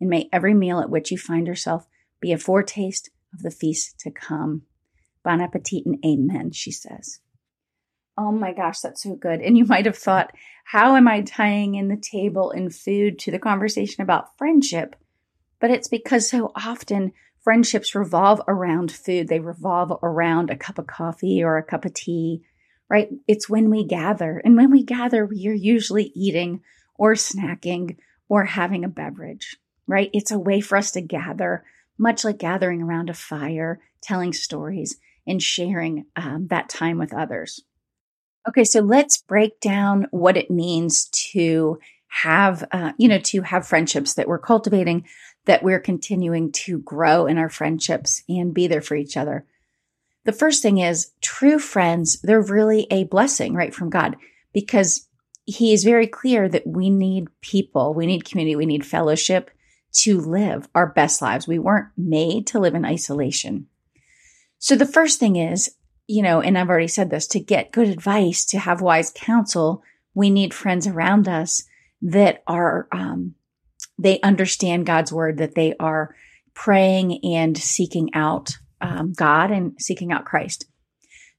And 0.00 0.08
may 0.08 0.28
every 0.32 0.54
meal 0.54 0.80
at 0.80 0.90
which 0.90 1.10
you 1.10 1.18
find 1.18 1.46
yourself 1.46 1.86
be 2.20 2.32
a 2.32 2.38
foretaste 2.38 3.10
of 3.32 3.42
the 3.42 3.50
feast 3.50 3.98
to 4.00 4.10
come. 4.10 4.62
Bon 5.24 5.40
appetit 5.40 5.86
and 5.86 5.98
amen, 6.04 6.52
she 6.52 6.70
says. 6.70 7.20
Oh 8.16 8.30
my 8.30 8.52
gosh, 8.52 8.80
that's 8.80 9.02
so 9.02 9.16
good. 9.16 9.40
And 9.40 9.58
you 9.58 9.64
might 9.64 9.86
have 9.86 9.98
thought, 9.98 10.32
how 10.64 10.96
am 10.96 11.08
I 11.08 11.22
tying 11.22 11.74
in 11.74 11.88
the 11.88 11.96
table 11.96 12.50
and 12.50 12.74
food 12.74 13.18
to 13.20 13.30
the 13.30 13.38
conversation 13.38 14.02
about 14.02 14.36
friendship? 14.38 14.96
But 15.60 15.70
it's 15.70 15.88
because 15.88 16.28
so 16.28 16.52
often 16.54 17.12
friendships 17.42 17.94
revolve 17.94 18.40
around 18.46 18.92
food. 18.92 19.28
They 19.28 19.40
revolve 19.40 19.98
around 20.02 20.50
a 20.50 20.56
cup 20.56 20.78
of 20.78 20.86
coffee 20.86 21.42
or 21.42 21.58
a 21.58 21.62
cup 21.62 21.84
of 21.84 21.94
tea, 21.94 22.42
right? 22.88 23.08
It's 23.26 23.48
when 23.48 23.68
we 23.68 23.84
gather. 23.84 24.40
And 24.44 24.56
when 24.56 24.70
we 24.70 24.84
gather, 24.84 25.26
we 25.26 25.46
are 25.48 25.52
usually 25.52 26.12
eating 26.14 26.62
or 26.94 27.14
snacking 27.14 27.96
or 28.28 28.44
having 28.44 28.84
a 28.84 28.88
beverage, 28.88 29.56
right? 29.86 30.10
It's 30.12 30.30
a 30.30 30.38
way 30.38 30.60
for 30.60 30.78
us 30.78 30.92
to 30.92 31.00
gather, 31.00 31.64
much 31.98 32.24
like 32.24 32.38
gathering 32.38 32.80
around 32.80 33.10
a 33.10 33.14
fire, 33.14 33.80
telling 34.00 34.32
stories, 34.32 34.98
and 35.26 35.42
sharing 35.42 36.06
um, 36.16 36.46
that 36.48 36.68
time 36.68 36.98
with 36.98 37.12
others. 37.12 37.62
Okay, 38.48 38.64
so 38.64 38.80
let's 38.80 39.18
break 39.18 39.60
down 39.60 40.06
what 40.10 40.36
it 40.36 40.50
means 40.50 41.06
to 41.32 41.78
have, 42.08 42.64
uh, 42.72 42.92
you 42.98 43.08
know, 43.08 43.18
to 43.18 43.42
have 43.42 43.66
friendships 43.66 44.14
that 44.14 44.28
we're 44.28 44.38
cultivating, 44.38 45.06
that 45.46 45.62
we're 45.62 45.80
continuing 45.80 46.52
to 46.52 46.78
grow 46.80 47.26
in 47.26 47.38
our 47.38 47.48
friendships 47.48 48.22
and 48.28 48.54
be 48.54 48.66
there 48.66 48.82
for 48.82 48.94
each 48.94 49.16
other. 49.16 49.46
The 50.24 50.32
first 50.32 50.62
thing 50.62 50.78
is 50.78 51.10
true 51.20 51.58
friends, 51.58 52.20
they're 52.22 52.40
really 52.40 52.86
a 52.90 53.04
blessing, 53.04 53.54
right, 53.54 53.74
from 53.74 53.90
God, 53.90 54.16
because 54.52 55.08
He 55.44 55.72
is 55.72 55.84
very 55.84 56.06
clear 56.06 56.48
that 56.48 56.66
we 56.66 56.90
need 56.90 57.28
people, 57.40 57.94
we 57.94 58.06
need 58.06 58.24
community, 58.24 58.56
we 58.56 58.66
need 58.66 58.86
fellowship 58.86 59.50
to 59.94 60.20
live 60.20 60.68
our 60.74 60.88
best 60.88 61.22
lives. 61.22 61.46
We 61.46 61.58
weren't 61.58 61.88
made 61.96 62.46
to 62.48 62.58
live 62.58 62.74
in 62.74 62.84
isolation. 62.84 63.68
So 64.58 64.76
the 64.76 64.86
first 64.86 65.20
thing 65.20 65.36
is 65.36 65.76
you 66.06 66.22
know, 66.22 66.40
and 66.40 66.58
I've 66.58 66.68
already 66.68 66.88
said 66.88 67.10
this 67.10 67.26
to 67.28 67.40
get 67.40 67.72
good 67.72 67.88
advice, 67.88 68.44
to 68.46 68.58
have 68.58 68.80
wise 68.80 69.12
counsel, 69.14 69.82
we 70.14 70.30
need 70.30 70.54
friends 70.54 70.86
around 70.86 71.28
us 71.28 71.64
that 72.02 72.42
are, 72.46 72.88
um, 72.92 73.34
they 73.98 74.20
understand 74.20 74.86
God's 74.86 75.12
word, 75.12 75.38
that 75.38 75.54
they 75.54 75.74
are 75.80 76.14
praying 76.54 77.24
and 77.24 77.56
seeking 77.56 78.10
out 78.14 78.56
um, 78.80 79.12
God 79.12 79.50
and 79.50 79.80
seeking 79.80 80.12
out 80.12 80.24
Christ. 80.24 80.66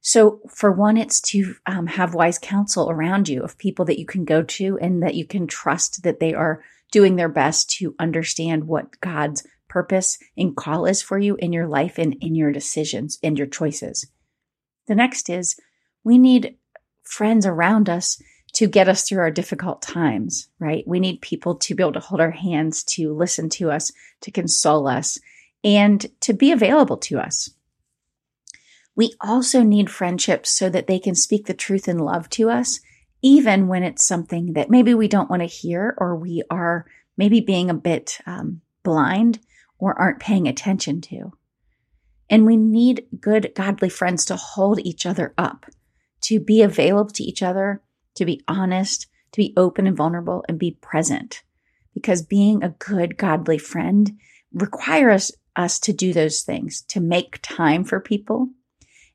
So, 0.02 0.42
for 0.50 0.72
one, 0.72 0.98
it's 0.98 1.20
to 1.32 1.56
um, 1.66 1.88
have 1.88 2.14
wise 2.14 2.38
counsel 2.38 2.92
around 2.92 3.28
you 3.28 3.42
of 3.44 3.58
people 3.58 3.86
that 3.86 3.98
you 3.98 4.06
can 4.06 4.24
go 4.24 4.44
to 4.44 4.78
and 4.80 5.02
that 5.02 5.16
you 5.16 5.26
can 5.26 5.48
trust 5.48 6.04
that 6.04 6.20
they 6.20 6.34
are 6.34 6.64
doing 6.92 7.16
their 7.16 7.30
best 7.30 7.72
to 7.72 7.96
understand 7.98 8.66
what 8.66 9.00
God's 9.02 9.46
purpose 9.68 10.20
and 10.38 10.56
call 10.56 10.86
is 10.86 11.02
for 11.02 11.18
you 11.18 11.36
in 11.38 11.52
your 11.52 11.68
life 11.68 11.98
and 11.98 12.16
in 12.22 12.36
your 12.36 12.52
decisions 12.52 13.18
and 13.24 13.38
your 13.38 13.48
choices. 13.48 14.06
The 14.88 14.96
next 14.96 15.30
is 15.30 15.56
we 16.04 16.18
need 16.18 16.56
friends 17.04 17.46
around 17.46 17.90
us 17.90 18.22
to 18.54 18.68
get 18.68 18.88
us 18.88 19.04
through 19.04 19.20
our 19.20 19.32
difficult 19.32 19.82
times, 19.82 20.48
right? 20.60 20.88
We 20.88 21.00
need 21.00 21.22
people 21.22 21.56
to 21.56 21.76
be 21.76 21.84
able 21.84 21.94
to 21.94 22.00
hold 22.00 22.22
our 22.22 22.32
hands, 22.32 22.84
to 22.86 23.14
listen 23.14 23.50
to 23.50 23.70
us, 23.70 23.92
to 24.22 24.32
console 24.32 24.88
us, 24.88 25.20
and 25.64 26.06
to 26.22 26.34
be 26.34 26.52
available 26.52 26.98
to 26.98 27.20
us. 27.20 27.50
We 28.96 29.14
also 29.20 29.62
need 29.62 29.90
friendships 29.90 30.52
so 30.52 30.70
that 30.70 30.88
they 30.88 31.00
can 31.00 31.16
speak 31.16 31.48
the 31.48 31.54
truth 31.54 31.90
in 31.90 32.00
love 32.00 32.30
to 32.30 32.50
us, 32.50 32.80
even 33.22 33.68
when 33.68 33.84
it's 33.84 34.06
something 34.06 34.54
that 34.54 34.70
maybe 34.70 34.94
we 34.94 35.10
don't 35.10 35.30
want 35.30 35.42
to 35.42 35.48
hear 35.48 35.94
or 35.98 36.16
we 36.16 36.44
are 36.50 36.86
maybe 37.18 37.42
being 37.42 37.70
a 37.70 37.74
bit 37.74 38.20
um, 38.26 38.62
blind 38.84 39.40
or 39.80 40.00
aren't 40.00 40.22
paying 40.22 40.48
attention 40.48 41.02
to. 41.02 41.34
And 42.30 42.46
we 42.46 42.58
need 42.58 43.06
good, 43.20 43.52
godly 43.56 43.90
friends 43.90 44.26
to 44.26 44.36
hold 44.36 44.80
each 44.80 45.06
other 45.06 45.34
up, 45.38 45.66
to 46.22 46.40
be 46.40 46.62
available 46.62 47.12
to 47.12 47.24
each 47.24 47.44
other, 47.44 47.82
to 48.16 48.26
be 48.26 48.42
honest, 48.48 49.08
to 49.34 49.38
be 49.38 49.54
open 49.56 49.86
and 49.86 49.98
vulnerable 49.98 50.44
and 50.48 50.58
be 50.58 50.78
present. 50.82 51.44
Because 51.94 52.24
being 52.24 52.64
a 52.64 52.70
good, 52.70 53.18
godly 53.18 53.58
friend 53.58 54.18
requires 54.54 55.32
us 55.56 55.80
to 55.80 55.94
do 55.94 56.14
those 56.14 56.42
things, 56.42 56.82
to 56.90 57.00
make 57.00 57.40
time 57.42 57.84
for 57.84 58.00
people 58.00 58.50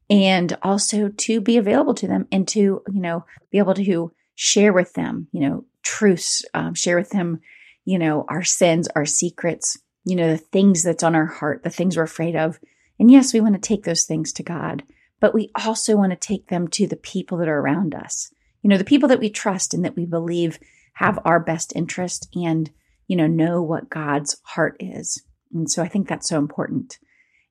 and 0.09 0.57
also 0.63 1.09
to 1.09 1.41
be 1.41 1.57
available 1.57 1.95
to 1.95 2.09
them 2.09 2.27
and 2.33 2.47
to, 2.49 2.59
you 2.59 3.01
know, 3.01 3.25
be 3.51 3.59
able 3.59 3.75
to 3.75 4.13
share 4.35 4.73
with 4.73 4.93
them, 4.95 5.29
you 5.33 5.41
know, 5.41 5.65
truths, 5.83 6.45
um, 6.53 6.75
share 6.75 6.97
with 6.97 7.11
them, 7.11 7.41
you 7.85 7.99
know, 7.99 8.25
our 8.29 8.43
sins, 8.43 8.89
our 8.97 9.07
secrets, 9.07 9.79
you 10.05 10.17
know, 10.17 10.31
the 10.31 10.39
things 10.39 10.83
that's 10.83 11.03
on 11.03 11.15
our 11.15 11.27
heart, 11.27 11.63
the 11.63 11.71
things 11.71 11.97
we're 11.97 12.03
afraid 12.03 12.35
of. 12.35 12.59
And 13.01 13.11
yes, 13.11 13.33
we 13.33 13.41
want 13.41 13.55
to 13.55 13.61
take 13.61 13.85
those 13.85 14.05
things 14.05 14.31
to 14.35 14.43
God, 14.43 14.83
but 15.21 15.33
we 15.35 15.51
also 15.65 15.97
want 15.97 16.13
to 16.13 16.17
take 16.17 16.49
them 16.49 16.69
to 16.69 16.87
the 16.87 16.97
people 16.97 17.39
that 17.39 17.49
are 17.49 17.59
around 17.59 17.95
us. 17.95 18.31
You 18.61 18.69
know, 18.69 18.77
the 18.77 18.85
people 18.85 19.09
that 19.09 19.21
we 19.21 19.31
trust 19.31 19.73
and 19.73 19.83
that 19.87 19.97
we 19.97 20.05
believe 20.05 20.59
have 20.93 21.19
our 21.25 21.41
best 21.41 21.75
interest 21.75 22.29
and, 22.35 22.71
you 23.07 23.17
know, 23.17 23.27
know 23.27 23.63
what 23.63 23.89
God's 23.89 24.39
heart 24.43 24.77
is. 24.79 25.23
And 25.51 25.71
so 25.71 25.83
I 25.83 25.89
think 25.89 26.09
that's 26.09 26.29
so 26.29 26.37
important. 26.37 26.99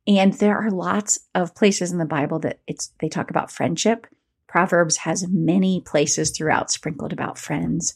And 0.05 0.33
there 0.33 0.55
are 0.55 0.69
lots 0.69 1.17
of 1.33 1.55
places 1.55 1.91
in 1.91 1.97
the 1.97 2.05
Bible 2.05 2.37
that 2.39 2.59
it's 2.67 2.93
they 2.99 3.09
talk 3.09 3.31
about 3.31 3.51
friendship. 3.51 4.05
Proverbs 4.47 4.97
has 4.97 5.27
many 5.27 5.81
places 5.81 6.29
throughout 6.29 6.69
sprinkled 6.69 7.11
about 7.11 7.39
friends. 7.39 7.95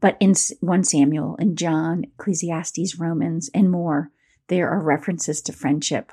But 0.00 0.16
in 0.18 0.34
1 0.60 0.84
Samuel 0.84 1.36
and 1.38 1.58
John, 1.58 2.04
Ecclesiastes, 2.18 2.98
Romans, 2.98 3.50
and 3.52 3.70
more, 3.70 4.10
there 4.48 4.70
are 4.70 4.80
references 4.82 5.42
to 5.42 5.52
friendship. 5.52 6.10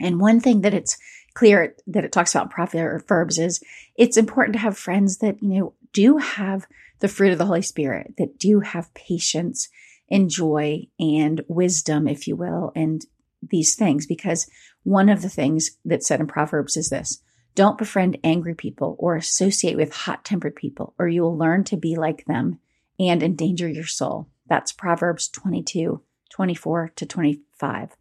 And 0.00 0.20
one 0.20 0.40
thing 0.40 0.62
that 0.62 0.74
it's 0.74 0.96
clear 1.34 1.74
that 1.86 2.04
it 2.04 2.12
talks 2.12 2.34
about 2.34 2.50
Proverbs 2.50 3.38
is 3.38 3.62
it's 3.96 4.16
important 4.16 4.54
to 4.54 4.60
have 4.60 4.76
friends 4.76 5.18
that, 5.18 5.42
you 5.42 5.60
know, 5.60 5.74
do 5.92 6.18
have 6.18 6.66
the 7.00 7.08
fruit 7.08 7.32
of 7.32 7.38
the 7.38 7.46
Holy 7.46 7.62
Spirit, 7.62 8.14
that 8.18 8.38
do 8.38 8.60
have 8.60 8.92
patience 8.94 9.68
and 10.10 10.30
joy 10.30 10.86
and 10.98 11.42
wisdom, 11.48 12.08
if 12.08 12.26
you 12.26 12.34
will, 12.34 12.72
and 12.74 13.04
these 13.42 13.74
things. 13.74 14.06
Because 14.06 14.50
one 14.82 15.08
of 15.08 15.22
the 15.22 15.28
things 15.28 15.72
that's 15.84 16.06
said 16.08 16.20
in 16.20 16.26
Proverbs 16.26 16.76
is 16.76 16.90
this 16.90 17.22
don't 17.54 17.78
befriend 17.78 18.18
angry 18.22 18.54
people 18.54 18.96
or 18.98 19.16
associate 19.16 19.76
with 19.76 19.92
hot 19.92 20.24
tempered 20.24 20.56
people, 20.56 20.94
or 20.98 21.08
you 21.08 21.22
will 21.22 21.36
learn 21.36 21.64
to 21.64 21.76
be 21.76 21.96
like 21.96 22.24
them 22.26 22.58
and 22.98 23.22
endanger 23.22 23.68
your 23.68 23.86
soul. 23.86 24.28
That's 24.48 24.72
Proverbs 24.72 25.28
22, 25.28 26.02
24 26.30 26.92
to 26.96 27.06
25. 27.06 27.96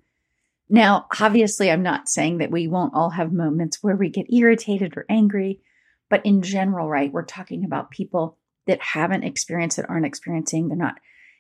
Now, 0.70 1.08
obviously, 1.20 1.72
I'm 1.72 1.84
not 1.84 2.10
saying 2.10 2.40
that 2.40 2.52
we 2.52 2.68
won't 2.68 2.94
all 2.94 3.12
have 3.12 3.32
moments 3.32 3.80
where 3.82 3.96
we 3.96 4.10
get 4.10 4.34
irritated 4.34 4.98
or 4.98 5.06
angry, 5.10 5.62
but 6.10 6.26
in 6.26 6.42
general, 6.42 6.90
right, 6.90 7.12
we're 7.12 7.24
talking 7.24 7.64
about 7.64 7.92
people 7.92 8.38
that 8.66 8.82
haven't 8.82 9.24
experienced 9.24 9.78
that 9.78 9.90
aren't 9.90 10.06
experiencing, 10.06 10.68
they're 10.68 10.78
not 10.78 11.00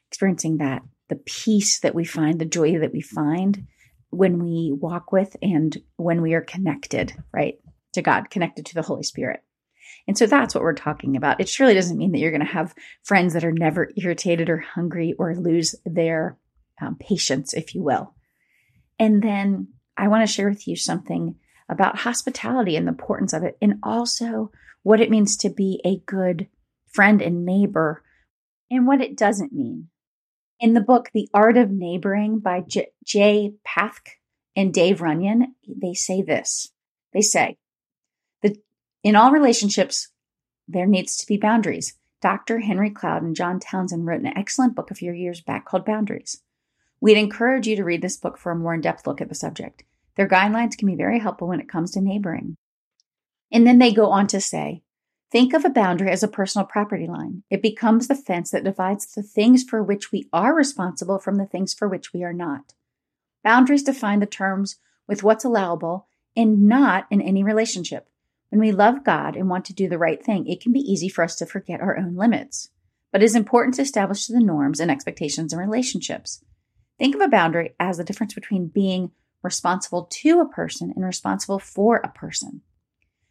experiencing 0.10 0.58
that, 0.58 0.82
the 1.10 1.18
peace 1.18 1.80
that 1.82 1.96
we 1.96 2.06
find, 2.06 2.40
the 2.40 2.46
joy 2.46 2.80
that 2.80 2.94
we 2.94 3.02
find 3.02 3.68
when 4.10 4.42
we 4.42 4.72
walk 4.74 5.12
with 5.12 5.36
and 5.42 5.78
when 5.98 6.22
we 6.22 6.34
are 6.34 6.42
connected, 6.42 7.14
right, 7.34 7.60
to 7.94 8.02
God, 8.02 8.30
connected 8.30 8.66
to 8.68 8.76
the 8.76 8.82
Holy 8.82 9.04
Spirit. 9.04 9.42
And 10.08 10.18
so 10.18 10.26
that's 10.26 10.56
what 10.56 10.64
we're 10.64 10.74
talking 10.74 11.18
about. 11.18 11.42
It 11.42 11.50
surely 11.50 11.74
doesn't 11.74 11.98
mean 11.98 12.14
that 12.14 12.20
you're 12.20 12.32
going 12.32 12.40
to 12.40 12.48
have 12.48 12.74
friends 13.04 13.34
that 13.34 13.44
are 13.44 13.52
never 13.52 13.92
irritated 13.98 14.50
or 14.50 14.58
hungry 14.58 15.14
or 15.20 15.36
lose 15.36 15.76
their 15.86 16.38
um, 16.82 16.96
patience, 16.96 17.54
if 17.54 17.76
you 17.76 17.84
will. 17.84 18.14
And 19.00 19.22
then 19.22 19.70
I 19.96 20.08
want 20.08 20.28
to 20.28 20.32
share 20.32 20.50
with 20.50 20.68
you 20.68 20.76
something 20.76 21.36
about 21.70 22.00
hospitality 22.00 22.76
and 22.76 22.88
the 22.88 22.92
importance 22.92 23.34
of 23.34 23.44
it, 23.44 23.58
and 23.62 23.80
also 23.84 24.52
what 24.84 25.02
it 25.02 25.10
means 25.10 25.36
to 25.38 25.50
be 25.50 25.82
a 25.84 26.02
good 26.06 26.48
friend 26.88 27.22
and 27.22 27.46
neighbor 27.46 28.04
and 28.72 28.88
what 28.88 29.02
it 29.02 29.18
doesn't 29.18 29.54
mean. 29.54 29.90
In 30.60 30.74
the 30.74 30.82
book, 30.82 31.10
The 31.14 31.30
Art 31.34 31.58
of 31.58 31.70
Neighboring 31.70 32.40
by 32.40 32.62
J- 32.62 32.90
Jay 33.06 33.54
Pathak 33.68 34.18
and 34.56 34.74
Dave 34.74 35.02
Runyon, 35.02 35.56
they 35.68 35.94
say 35.94 36.22
this. 36.22 36.72
They 37.14 37.22
say, 37.22 37.58
that 38.42 38.58
in 39.04 39.16
all 39.16 39.32
relationships, 39.32 40.10
there 40.68 40.88
needs 40.88 41.18
to 41.18 41.28
be 41.28 41.38
boundaries. 41.38 41.96
Dr. 42.22 42.60
Henry 42.60 42.90
Cloud 42.90 43.22
and 43.22 43.36
John 43.36 43.60
Townsend 43.60 44.06
wrote 44.06 44.22
an 44.22 44.38
excellent 44.38 44.76
book 44.76 44.90
a 44.90 44.96
few 44.96 45.12
years 45.12 45.42
back 45.42 45.66
called 45.66 45.86
Boundaries. 45.86 46.42
We'd 47.00 47.18
encourage 47.18 47.68
you 47.68 47.76
to 47.76 47.84
read 47.84 48.02
this 48.02 48.18
book 48.18 48.38
for 48.38 48.52
a 48.52 48.56
more 48.56 48.74
in 48.74 48.82
depth 48.82 49.06
look 49.06 49.22
at 49.22 49.30
the 49.30 49.36
subject. 49.36 49.84
Their 50.16 50.28
guidelines 50.28 50.78
can 50.78 50.88
be 50.88 50.96
very 50.96 51.20
helpful 51.20 51.48
when 51.48 51.60
it 51.60 51.70
comes 51.70 51.92
to 51.92 52.02
neighboring. 52.02 52.56
And 53.52 53.66
then 53.66 53.78
they 53.78 53.94
go 53.94 54.10
on 54.10 54.28
to 54.28 54.42
say, 54.42 54.82
Think 55.30 55.54
of 55.54 55.66
a 55.66 55.70
boundary 55.70 56.10
as 56.10 56.24
a 56.24 56.28
personal 56.28 56.66
property 56.66 57.06
line. 57.06 57.44
It 57.50 57.62
becomes 57.62 58.08
the 58.08 58.16
fence 58.16 58.52
that 58.52 58.64
divides 58.64 59.14
the 59.14 59.22
things 59.22 59.64
for 59.64 59.84
which 59.84 60.12
we 60.12 60.30
are 60.32 60.56
responsible 60.56 61.20
from 61.20 61.36
the 61.36 61.46
things 61.46 61.74
for 61.74 61.88
which 61.88 62.14
we 62.14 62.24
are 62.24 62.34
not. 62.34 62.74
Boundaries 63.44 63.84
define 63.84 64.20
the 64.20 64.26
terms 64.26 64.78
with 65.06 65.24
what's 65.24 65.44
allowable 65.44 66.08
and 66.36 66.68
not 66.68 67.08
in 67.12 67.22
any 67.22 67.44
relationship. 67.44 68.10
When 68.50 68.62
we 68.62 68.72
love 68.72 69.04
God 69.04 69.36
and 69.36 69.50
want 69.50 69.66
to 69.66 69.74
do 69.74 69.90
the 69.90 69.98
right 69.98 70.24
thing, 70.24 70.48
it 70.48 70.62
can 70.62 70.72
be 70.72 70.80
easy 70.80 71.10
for 71.10 71.26
us 71.26 71.36
to 71.38 71.46
forget 71.46 71.82
our 71.82 71.98
own 71.98 72.16
limits. 72.16 72.70
But 73.12 73.22
it 73.22 73.26
is 73.26 73.36
important 73.36 73.76
to 73.76 73.82
establish 73.82 74.28
the 74.28 74.40
norms 74.40 74.80
and 74.80 74.90
expectations 74.90 75.52
in 75.52 75.60
relationships. 75.60 76.42
Think 77.00 77.16
of 77.16 77.22
a 77.22 77.28
boundary 77.28 77.76
as 77.80 77.98
the 77.98 78.04
difference 78.04 78.34
between 78.34 78.68
being 78.68 79.12
responsible 79.44 80.06
to 80.06 80.40
a 80.40 80.50
person 80.50 80.92
and 80.96 81.06
responsible 81.06 81.60
for 81.60 81.98
a 81.98 82.10
person. 82.10 82.62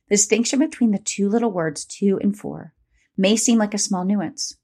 The 0.09 0.15
distinction 0.15 0.61
between 0.61 0.93
the 0.93 0.99
two 0.99 1.29
little 1.29 1.51
words 1.51 1.85
to 1.99 2.19
and 2.23 2.37
for 2.37 2.73
may 3.17 3.37
seem 3.37 3.59
like 3.59 3.75
a 3.75 3.79
small 3.79 4.05
nuance, 4.05 4.57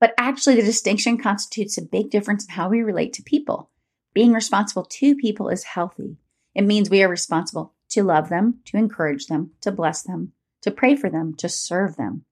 but 0.00 0.14
actually 0.16 0.56
the 0.56 0.62
distinction 0.62 1.18
constitutes 1.18 1.76
a 1.76 1.82
big 1.82 2.10
difference 2.10 2.46
in 2.46 2.54
how 2.54 2.68
we 2.68 2.82
relate 2.82 3.12
to 3.14 3.22
people. 3.22 3.70
Being 4.14 4.32
responsible 4.32 4.84
to 4.84 5.16
people 5.16 5.50
is 5.50 5.64
healthy. 5.64 6.16
It 6.54 6.62
means 6.62 6.88
we 6.88 7.02
are 7.02 7.08
responsible 7.08 7.74
to 7.90 8.02
love 8.02 8.30
them, 8.30 8.60
to 8.66 8.78
encourage 8.78 9.26
them, 9.26 9.50
to 9.60 9.70
bless 9.70 10.02
them, 10.02 10.32
to 10.62 10.70
pray 10.70 10.96
for 10.96 11.10
them, 11.10 11.34
to 11.34 11.50
serve 11.50 11.96
them. 11.96 12.24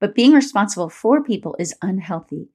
But 0.00 0.14
being 0.14 0.32
responsible 0.32 0.88
for 0.88 1.22
people 1.22 1.54
is 1.58 1.74
unhealthy 1.82 2.48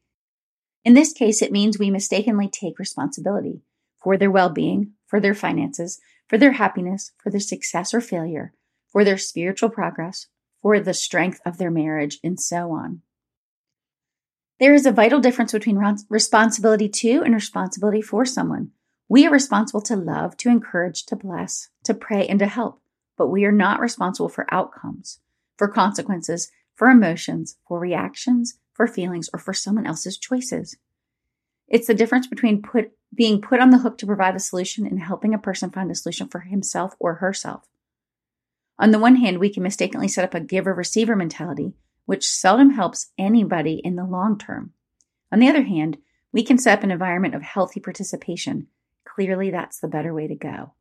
in 0.86 0.94
this 0.94 1.14
case, 1.14 1.42
it 1.42 1.52
means 1.52 1.80
we 1.80 1.90
mistakenly 1.90 2.50
take 2.50 2.80
responsibility 2.80 3.62
for 4.02 4.18
their 4.18 4.32
well 4.32 4.50
being, 4.50 4.94
for 5.08 5.20
their 5.20 5.34
finances, 5.34 6.00
for 6.28 6.38
their 6.38 6.54
happiness, 6.54 7.12
for 7.18 7.30
their 7.30 7.40
success 7.40 7.94
or 7.94 8.02
failure, 8.02 8.54
for 8.92 9.04
their 9.04 9.18
spiritual 9.18 9.70
progress, 9.70 10.28
for 10.62 10.80
the 10.80 10.94
strength 10.94 11.40
of 11.46 11.58
their 11.58 11.72
marriage, 11.72 12.20
and 12.24 12.40
so 12.40 12.72
on. 12.72 13.02
There 14.60 14.74
is 14.74 14.86
a 14.86 14.92
vital 14.92 15.20
difference 15.20 15.52
between 15.52 15.82
responsibility 16.10 16.88
to 16.88 17.22
and 17.24 17.34
responsibility 17.34 18.02
for 18.02 18.26
someone. 18.26 18.72
We 19.10 19.26
are 19.26 19.32
responsible 19.32 19.82
to 19.82 19.96
love, 19.96 20.38
to 20.38 20.50
encourage, 20.50 21.06
to 21.08 21.16
bless, 21.16 21.70
to 21.84 21.94
pray, 21.94 22.28
and 22.28 22.40
to 22.40 22.46
help, 22.46 22.82
but 23.18 23.28
we 23.28 23.46
are 23.46 23.52
not 23.52 23.80
responsible 23.80 24.30
for 24.30 24.52
outcomes, 24.54 25.20
for 25.58 25.68
consequences, 25.68 26.50
for 26.76 26.90
emotions, 26.90 27.58
for 27.68 27.80
reactions, 27.80 28.58
for 28.74 28.88
feelings, 28.88 29.30
or 29.34 29.40
for 29.40 29.54
someone 29.54 29.86
else's 29.86 30.18
choices. 30.18 30.78
It's 31.68 31.88
the 31.88 31.94
difference 31.94 32.28
between 32.28 32.62
put, 32.62 32.92
being 33.14 33.42
put 33.42 33.60
on 33.60 33.70
the 33.70 33.78
hook 33.80 33.98
to 34.00 34.06
provide 34.06 34.36
a 34.36 34.40
solution 34.40 34.86
and 34.86 35.00
helping 35.00 35.34
a 35.34 35.40
person 35.40 35.70
find 35.70 35.90
a 35.92 35.96
solution 35.96 36.28
for 36.28 36.40
himself 36.40 36.96
or 37.00 37.16
herself. 37.16 37.68
On 38.80 38.92
the 38.92 39.00
one 39.00 39.16
hand, 39.16 39.40
we 39.40 39.50
can 39.50 39.64
mistakenly 39.64 40.08
set 40.08 40.24
up 40.24 40.34
a 40.34 40.40
giver 40.40 40.74
receiver 40.74 41.16
mentality, 41.16 41.74
which 42.06 42.30
seldom 42.30 42.72
helps 42.72 43.12
anybody 43.18 43.82
in 43.84 43.96
the 43.96 44.06
long 44.06 44.38
term. 44.38 44.74
On 45.32 45.40
the 45.40 45.48
other 45.48 45.64
hand, 45.64 45.98
we 46.32 46.44
can 46.44 46.58
set 46.58 46.80
up 46.80 46.84
an 46.84 46.92
environment 46.92 47.36
of 47.36 47.44
healthy 47.44 47.80
participation. 47.80 48.68
Clearly, 49.06 49.52
that's 49.52 49.80
the 49.80 49.88
better 49.88 50.14
way 50.14 50.28
to 50.28 50.36
go. 50.36 50.74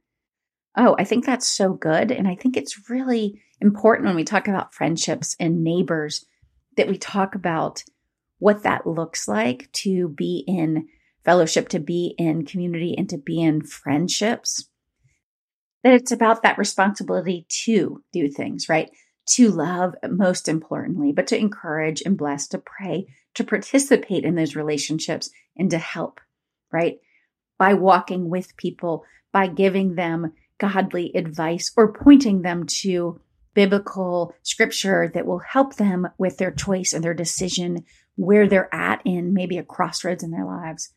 Oh, 0.77 0.97
I 0.99 1.05
think 1.05 1.27
that's 1.27 1.47
so 1.47 1.75
good. 1.75 2.11
And 2.11 2.27
I 2.27 2.35
think 2.35 2.57
it's 2.57 2.89
really 2.89 3.43
important 3.61 4.07
when 4.07 4.17
we 4.17 4.25
talk 4.25 4.49
about 4.49 4.75
friendships 4.75 5.37
and 5.39 5.63
neighbors 5.63 6.25
that 6.77 6.89
we 6.89 6.99
talk 6.99 7.35
about 7.35 7.85
what 8.39 8.65
that 8.65 8.87
looks 8.87 9.29
like 9.29 9.71
to 9.73 10.09
be 10.09 10.45
in 10.47 10.89
fellowship, 11.25 11.69
to 11.69 11.79
be 11.79 12.15
in 12.19 12.45
community, 12.45 12.95
and 12.97 13.09
to 13.09 13.19
be 13.19 13.41
in 13.41 13.63
friendships. 13.63 14.69
That 15.85 15.95
it's 15.95 16.13
about 16.13 16.43
that 16.43 16.59
responsibility 16.59 17.47
to 17.65 18.03
do 18.13 18.29
things, 18.29 18.69
right? 18.69 18.91
To 19.31 19.51
love, 19.51 19.95
most 20.09 20.49
importantly, 20.49 21.13
but 21.13 21.29
to 21.29 21.39
encourage 21.39 22.03
and 22.03 22.19
bless, 22.19 22.49
to 22.49 22.59
pray, 22.59 23.07
to 23.35 23.45
participate 23.45 24.25
in 24.25 24.35
those 24.35 24.57
relationships, 24.57 25.31
and 25.57 25.71
to 25.71 25.79
help, 25.79 26.21
right? 26.73 26.99
By 27.59 27.75
walking 27.75 28.29
with 28.29 28.57
people, 28.57 29.05
by 29.33 29.47
giving 29.47 29.95
them 29.95 30.33
godly 30.59 31.13
advice 31.15 31.73
or 31.77 31.93
pointing 31.93 32.43
them 32.43 32.67
to 32.67 33.21
biblical 33.55 34.35
scripture 34.43 35.11
that 35.15 35.27
will 35.27 35.39
help 35.39 35.77
them 35.77 36.09
with 36.19 36.39
their 36.39 36.51
choice 36.51 36.93
and 36.93 37.03
their 37.05 37.15
decision 37.15 37.85
where 38.17 38.47
they're 38.47 38.75
at 38.75 39.03
in 39.05 39.35
maybe 39.35 39.59
a 39.59 39.63
crossroads 39.63 40.23
in 40.23 40.31
their 40.31 40.45
lives. 40.45 40.91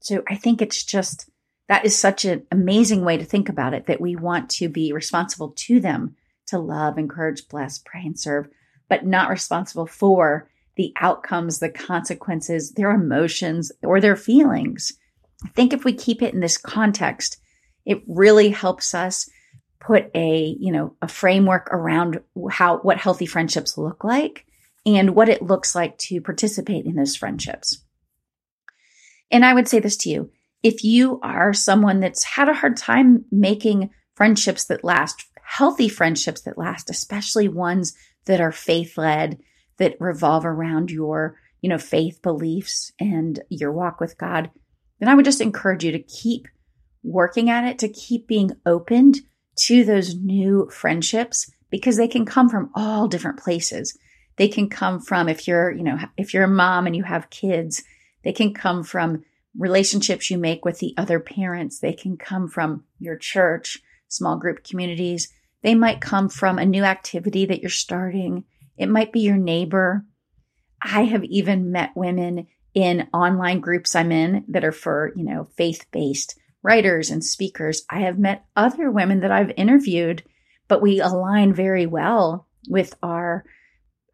So 0.00 0.22
I 0.28 0.36
think 0.36 0.62
it's 0.62 0.84
just 0.84 1.28
that 1.68 1.84
is 1.84 1.96
such 1.96 2.24
an 2.24 2.46
amazing 2.50 3.04
way 3.04 3.18
to 3.18 3.24
think 3.24 3.48
about 3.48 3.74
it 3.74 3.86
that 3.86 4.00
we 4.00 4.16
want 4.16 4.48
to 4.50 4.68
be 4.68 4.92
responsible 4.92 5.50
to 5.50 5.80
them 5.80 6.16
to 6.46 6.58
love, 6.58 6.98
encourage, 6.98 7.46
bless, 7.48 7.78
pray, 7.78 8.02
and 8.04 8.18
serve, 8.18 8.48
but 8.88 9.04
not 9.04 9.28
responsible 9.28 9.86
for 9.86 10.48
the 10.76 10.92
outcomes, 10.96 11.58
the 11.58 11.68
consequences, 11.68 12.72
their 12.72 12.90
emotions, 12.90 13.70
or 13.82 14.00
their 14.00 14.16
feelings. 14.16 14.92
I 15.44 15.48
think 15.48 15.72
if 15.72 15.84
we 15.84 15.92
keep 15.92 16.22
it 16.22 16.32
in 16.32 16.40
this 16.40 16.56
context, 16.56 17.38
it 17.84 18.02
really 18.06 18.48
helps 18.48 18.94
us 18.94 19.28
put 19.88 20.10
a, 20.14 20.54
you 20.60 20.70
know, 20.70 20.94
a 21.00 21.08
framework 21.08 21.66
around 21.72 22.20
how, 22.50 22.76
what 22.80 22.98
healthy 22.98 23.24
friendships 23.24 23.78
look 23.78 24.04
like 24.04 24.44
and 24.84 25.14
what 25.14 25.30
it 25.30 25.40
looks 25.40 25.74
like 25.74 25.96
to 25.96 26.20
participate 26.20 26.84
in 26.84 26.94
those 26.94 27.16
friendships. 27.16 27.82
And 29.30 29.46
I 29.46 29.54
would 29.54 29.66
say 29.66 29.80
this 29.80 29.96
to 29.98 30.10
you 30.10 30.30
if 30.62 30.84
you 30.84 31.18
are 31.22 31.54
someone 31.54 32.00
that's 32.00 32.22
had 32.22 32.50
a 32.50 32.54
hard 32.54 32.76
time 32.76 33.24
making 33.32 33.88
friendships 34.14 34.66
that 34.66 34.84
last, 34.84 35.24
healthy 35.42 35.88
friendships 35.88 36.42
that 36.42 36.58
last, 36.58 36.90
especially 36.90 37.48
ones 37.48 37.94
that 38.26 38.42
are 38.42 38.52
faith 38.52 38.98
led, 38.98 39.38
that 39.78 39.96
revolve 40.00 40.44
around 40.44 40.90
your, 40.90 41.38
you 41.62 41.70
know, 41.70 41.78
faith 41.78 42.20
beliefs 42.20 42.92
and 43.00 43.40
your 43.48 43.72
walk 43.72 44.00
with 44.00 44.18
God, 44.18 44.50
then 45.00 45.08
I 45.08 45.14
would 45.14 45.24
just 45.24 45.40
encourage 45.40 45.82
you 45.82 45.92
to 45.92 45.98
keep 45.98 46.46
working 47.02 47.48
at 47.48 47.64
it, 47.64 47.78
to 47.78 47.88
keep 47.88 48.26
being 48.26 48.50
opened 48.66 49.20
to 49.58 49.84
those 49.84 50.14
new 50.14 50.68
friendships 50.70 51.50
because 51.70 51.96
they 51.96 52.08
can 52.08 52.24
come 52.24 52.48
from 52.48 52.70
all 52.74 53.08
different 53.08 53.38
places. 53.38 53.96
They 54.36 54.48
can 54.48 54.68
come 54.68 55.00
from 55.00 55.28
if 55.28 55.46
you're, 55.46 55.70
you 55.70 55.82
know, 55.82 55.98
if 56.16 56.32
you're 56.32 56.44
a 56.44 56.48
mom 56.48 56.86
and 56.86 56.94
you 56.94 57.02
have 57.02 57.30
kids, 57.30 57.82
they 58.24 58.32
can 58.32 58.54
come 58.54 58.84
from 58.84 59.24
relationships 59.56 60.30
you 60.30 60.38
make 60.38 60.64
with 60.64 60.78
the 60.78 60.94
other 60.96 61.18
parents. 61.18 61.80
They 61.80 61.92
can 61.92 62.16
come 62.16 62.48
from 62.48 62.84
your 62.98 63.16
church, 63.16 63.78
small 64.08 64.36
group 64.36 64.64
communities. 64.64 65.28
They 65.62 65.74
might 65.74 66.00
come 66.00 66.28
from 66.28 66.58
a 66.58 66.64
new 66.64 66.84
activity 66.84 67.46
that 67.46 67.60
you're 67.60 67.70
starting. 67.70 68.44
It 68.76 68.88
might 68.88 69.12
be 69.12 69.20
your 69.20 69.36
neighbor. 69.36 70.04
I 70.80 71.04
have 71.04 71.24
even 71.24 71.72
met 71.72 71.96
women 71.96 72.46
in 72.74 73.08
online 73.12 73.58
groups 73.60 73.96
I'm 73.96 74.12
in 74.12 74.44
that 74.48 74.64
are 74.64 74.72
for, 74.72 75.12
you 75.16 75.24
know, 75.24 75.48
faith 75.56 75.86
based 75.90 76.38
writers 76.68 77.08
and 77.08 77.24
speakers. 77.24 77.82
I 77.88 78.00
have 78.00 78.18
met 78.18 78.44
other 78.54 78.90
women 78.90 79.20
that 79.20 79.32
I've 79.32 79.52
interviewed, 79.56 80.22
but 80.68 80.82
we 80.82 81.00
align 81.00 81.54
very 81.54 81.86
well 81.86 82.46
with 82.68 82.94
our 83.02 83.44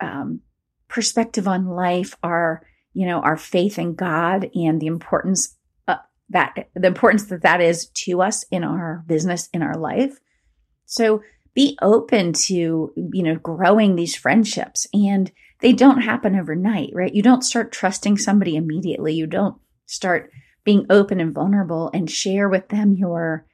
um, 0.01 0.41
perspective 0.89 1.49
on 1.49 1.67
life, 1.67 2.17
our 2.23 2.65
you 2.93 3.07
know, 3.07 3.19
our 3.21 3.37
faith 3.37 3.77
in 3.77 3.97
God 3.97 4.49
and 4.55 4.81
the 4.81 4.87
importance 4.87 5.57
uh, 5.89 5.97
that 6.29 6.69
the 6.77 6.87
importance 6.87 7.25
that 7.25 7.43
that 7.43 7.61
is 7.61 7.89
to 8.05 8.23
us 8.23 8.45
in 8.53 8.63
our 8.63 9.03
business, 9.09 9.49
in 9.53 9.63
our 9.63 9.77
life. 9.77 10.17
So 10.87 11.23
be 11.55 11.77
open 11.83 12.35
to, 12.35 12.93
you 12.95 13.23
know, 13.25 13.35
growing 13.35 13.97
these 13.97 14.15
friendships 14.15 14.87
and 14.95 15.33
they 15.61 15.73
don't 15.73 16.03
happen 16.03 16.39
overnight, 16.39 16.91
right? 16.95 17.13
You 17.13 17.23
don't 17.23 17.43
start 17.43 17.73
trusting 17.73 18.19
somebody 18.19 18.55
immediately. 18.55 19.15
You 19.15 19.27
don't 19.27 19.57
start 19.87 20.31
being 20.65 20.87
open 20.91 21.21
and 21.21 21.35
vulnerable 21.35 21.91
and 21.93 22.11
share 22.11 22.49
with 22.49 22.69
them 22.69 22.95
your, 22.95 23.47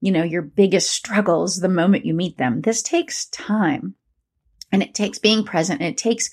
you 0.00 0.10
know, 0.10 0.22
your 0.22 0.42
biggest 0.42 0.90
struggles 0.90 1.56
the 1.56 1.68
moment 1.68 2.06
you 2.06 2.14
meet 2.14 2.38
them. 2.38 2.60
This 2.60 2.82
takes 2.82 3.26
time 3.26 3.94
and 4.72 4.82
it 4.82 4.94
takes 4.94 5.18
being 5.18 5.44
present 5.44 5.80
and 5.80 5.90
it 5.90 5.98
takes 5.98 6.30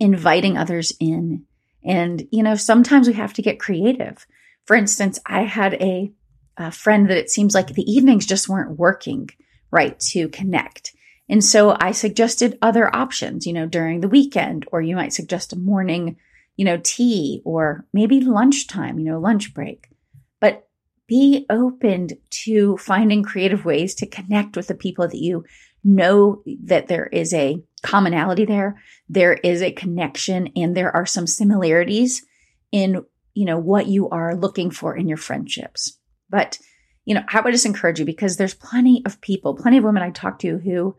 inviting 0.00 0.56
others 0.56 0.92
in 1.00 1.44
and, 1.84 2.26
you 2.30 2.42
know, 2.42 2.54
sometimes 2.54 3.08
we 3.08 3.14
have 3.14 3.32
to 3.34 3.42
get 3.42 3.60
creative. 3.60 4.26
For 4.66 4.76
instance, 4.76 5.18
I 5.24 5.42
had 5.42 5.74
a, 5.74 6.12
a 6.56 6.70
friend 6.70 7.08
that 7.08 7.18
it 7.18 7.30
seems 7.30 7.54
like 7.54 7.68
the 7.68 7.90
evenings 7.90 8.26
just 8.26 8.48
weren't 8.48 8.78
working 8.78 9.30
right 9.70 9.98
to 10.00 10.28
connect. 10.28 10.94
And 11.28 11.44
so 11.44 11.76
I 11.78 11.92
suggested 11.92 12.58
other 12.62 12.94
options, 12.94 13.46
you 13.46 13.52
know, 13.52 13.66
during 13.66 14.00
the 14.00 14.08
weekend, 14.08 14.66
or 14.72 14.80
you 14.80 14.96
might 14.96 15.12
suggest 15.12 15.52
a 15.52 15.56
morning, 15.56 16.16
you 16.58 16.64
know, 16.64 16.78
tea 16.82 17.40
or 17.44 17.86
maybe 17.92 18.20
lunchtime, 18.20 18.98
you 18.98 19.06
know, 19.06 19.20
lunch 19.20 19.54
break. 19.54 19.88
But 20.40 20.68
be 21.06 21.46
open 21.48 22.08
to 22.30 22.76
finding 22.78 23.22
creative 23.22 23.64
ways 23.64 23.94
to 23.94 24.06
connect 24.06 24.56
with 24.56 24.66
the 24.66 24.74
people 24.74 25.06
that 25.06 25.16
you 25.16 25.44
know 25.84 26.42
that 26.64 26.88
there 26.88 27.06
is 27.06 27.32
a 27.32 27.62
commonality 27.82 28.44
there. 28.44 28.82
There 29.08 29.34
is 29.34 29.62
a 29.62 29.70
connection 29.70 30.48
and 30.56 30.76
there 30.76 30.94
are 30.94 31.06
some 31.06 31.28
similarities 31.28 32.26
in, 32.72 33.04
you 33.34 33.44
know, 33.44 33.58
what 33.58 33.86
you 33.86 34.08
are 34.10 34.34
looking 34.34 34.72
for 34.72 34.96
in 34.96 35.06
your 35.06 35.16
friendships. 35.16 35.96
But, 36.28 36.58
you 37.04 37.14
know, 37.14 37.22
I 37.32 37.40
would 37.40 37.52
just 37.52 37.66
encourage 37.66 38.00
you 38.00 38.04
because 38.04 38.36
there's 38.36 38.54
plenty 38.54 39.02
of 39.06 39.20
people, 39.20 39.54
plenty 39.54 39.78
of 39.78 39.84
women 39.84 40.02
I 40.02 40.10
talk 40.10 40.40
to 40.40 40.58
who 40.58 40.96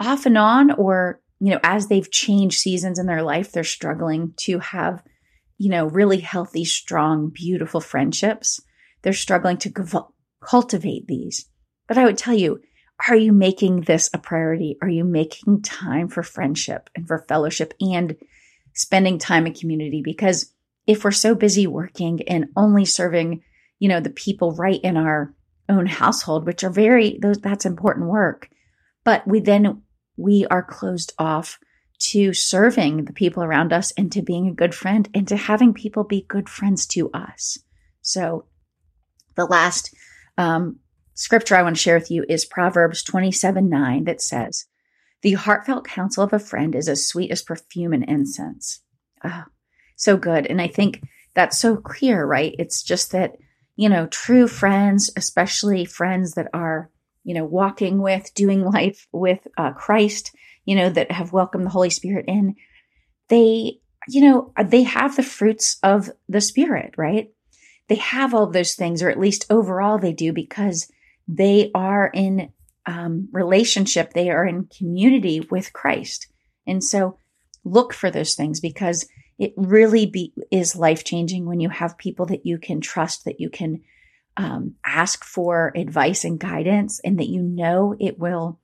off 0.00 0.26
and 0.26 0.36
on 0.36 0.72
or, 0.72 1.20
you 1.40 1.50
know, 1.50 1.60
as 1.62 1.88
they've 1.88 2.10
changed 2.10 2.58
seasons 2.58 2.98
in 2.98 3.06
their 3.06 3.22
life, 3.22 3.50
they're 3.50 3.64
struggling 3.64 4.34
to 4.36 4.58
have, 4.58 5.02
you 5.58 5.70
know, 5.70 5.86
really 5.86 6.18
healthy, 6.18 6.64
strong, 6.64 7.30
beautiful 7.30 7.80
friendships. 7.80 8.60
They're 9.02 9.12
struggling 9.14 9.56
to 9.58 9.72
cultivate 10.44 11.06
these. 11.06 11.46
But 11.88 11.98
I 11.98 12.04
would 12.04 12.18
tell 12.18 12.34
you, 12.34 12.60
are 13.08 13.16
you 13.16 13.32
making 13.32 13.82
this 13.82 14.10
a 14.12 14.18
priority? 14.18 14.76
Are 14.82 14.88
you 14.88 15.04
making 15.04 15.62
time 15.62 16.08
for 16.08 16.22
friendship 16.22 16.90
and 16.94 17.06
for 17.06 17.24
fellowship 17.26 17.72
and 17.80 18.16
spending 18.74 19.18
time 19.18 19.46
in 19.46 19.54
community? 19.54 20.02
Because 20.04 20.52
if 20.86 21.04
we're 21.04 21.10
so 21.10 21.34
busy 21.34 21.66
working 21.66 22.28
and 22.28 22.48
only 22.56 22.84
serving, 22.84 23.42
you 23.78 23.88
know, 23.88 24.00
the 24.00 24.10
people 24.10 24.54
right 24.56 24.80
in 24.82 24.98
our 24.98 25.34
own 25.70 25.86
household, 25.86 26.44
which 26.44 26.62
are 26.64 26.70
very, 26.70 27.18
those, 27.22 27.38
that's 27.38 27.64
important 27.64 28.08
work. 28.08 28.50
But 29.04 29.26
we 29.26 29.40
then, 29.40 29.82
we 30.20 30.46
are 30.46 30.62
closed 30.62 31.12
off 31.18 31.58
to 31.98 32.32
serving 32.32 33.04
the 33.04 33.12
people 33.12 33.42
around 33.42 33.72
us 33.72 33.92
and 33.92 34.10
to 34.12 34.22
being 34.22 34.48
a 34.48 34.54
good 34.54 34.74
friend 34.74 35.08
and 35.14 35.28
to 35.28 35.36
having 35.36 35.74
people 35.74 36.04
be 36.04 36.24
good 36.28 36.48
friends 36.48 36.86
to 36.86 37.10
us. 37.12 37.58
So 38.00 38.46
the 39.34 39.44
last 39.44 39.94
um, 40.38 40.78
scripture 41.14 41.56
I 41.56 41.62
want 41.62 41.76
to 41.76 41.82
share 41.82 41.98
with 41.98 42.10
you 42.10 42.24
is 42.28 42.44
Proverbs 42.44 43.02
27 43.02 43.68
9 43.68 44.04
that 44.04 44.22
says, 44.22 44.66
The 45.22 45.34
heartfelt 45.34 45.86
counsel 45.86 46.24
of 46.24 46.32
a 46.32 46.38
friend 46.38 46.74
is 46.74 46.88
as 46.88 47.06
sweet 47.06 47.30
as 47.30 47.42
perfume 47.42 47.92
and 47.92 48.04
incense. 48.04 48.80
Ah, 49.22 49.46
so 49.96 50.16
good. 50.16 50.46
And 50.46 50.60
I 50.60 50.68
think 50.68 51.02
that's 51.34 51.58
so 51.58 51.76
clear, 51.76 52.24
right? 52.24 52.54
It's 52.58 52.82
just 52.82 53.12
that, 53.12 53.36
you 53.76 53.88
know, 53.88 54.06
true 54.06 54.48
friends, 54.48 55.10
especially 55.16 55.84
friends 55.84 56.32
that 56.32 56.48
are, 56.54 56.90
you 57.24 57.34
know, 57.34 57.44
walking 57.44 58.00
with, 58.00 58.32
doing 58.34 58.64
life 58.64 59.06
with 59.12 59.46
uh, 59.58 59.72
Christ, 59.72 60.34
you 60.64 60.74
know, 60.74 60.90
that 60.90 61.12
have 61.12 61.32
welcomed 61.32 61.66
the 61.66 61.70
Holy 61.70 61.90
Spirit 61.90 62.24
in, 62.28 62.56
they, 63.28 63.80
you 64.08 64.22
know, 64.22 64.52
they 64.64 64.82
have 64.82 65.16
the 65.16 65.22
fruits 65.22 65.76
of 65.82 66.10
the 66.28 66.40
Spirit, 66.40 66.94
right? 66.96 67.30
They 67.88 67.96
have 67.96 68.34
all 68.34 68.46
those 68.46 68.74
things, 68.74 69.02
or 69.02 69.10
at 69.10 69.20
least 69.20 69.46
overall 69.50 69.98
they 69.98 70.12
do, 70.12 70.32
because 70.32 70.90
they 71.28 71.70
are 71.74 72.10
in 72.12 72.52
um, 72.86 73.28
relationship, 73.32 74.12
they 74.12 74.30
are 74.30 74.46
in 74.46 74.66
community 74.66 75.40
with 75.50 75.72
Christ. 75.72 76.28
And 76.66 76.82
so 76.82 77.18
look 77.64 77.92
for 77.92 78.10
those 78.10 78.34
things 78.34 78.60
because 78.60 79.08
it 79.38 79.52
really 79.56 80.06
be, 80.06 80.32
is 80.50 80.76
life 80.76 81.04
changing 81.04 81.46
when 81.46 81.60
you 81.60 81.68
have 81.68 81.98
people 81.98 82.26
that 82.26 82.46
you 82.46 82.58
can 82.58 82.80
trust, 82.80 83.24
that 83.24 83.40
you 83.40 83.50
can 83.50 83.82
um, 84.36 84.74
ask 84.84 85.24
for 85.24 85.72
advice 85.76 86.24
and 86.24 86.38
guidance, 86.38 87.00
and 87.04 87.18
that 87.18 87.28
you 87.28 87.42
know 87.42 87.94
it 87.98 88.18
will 88.18 88.58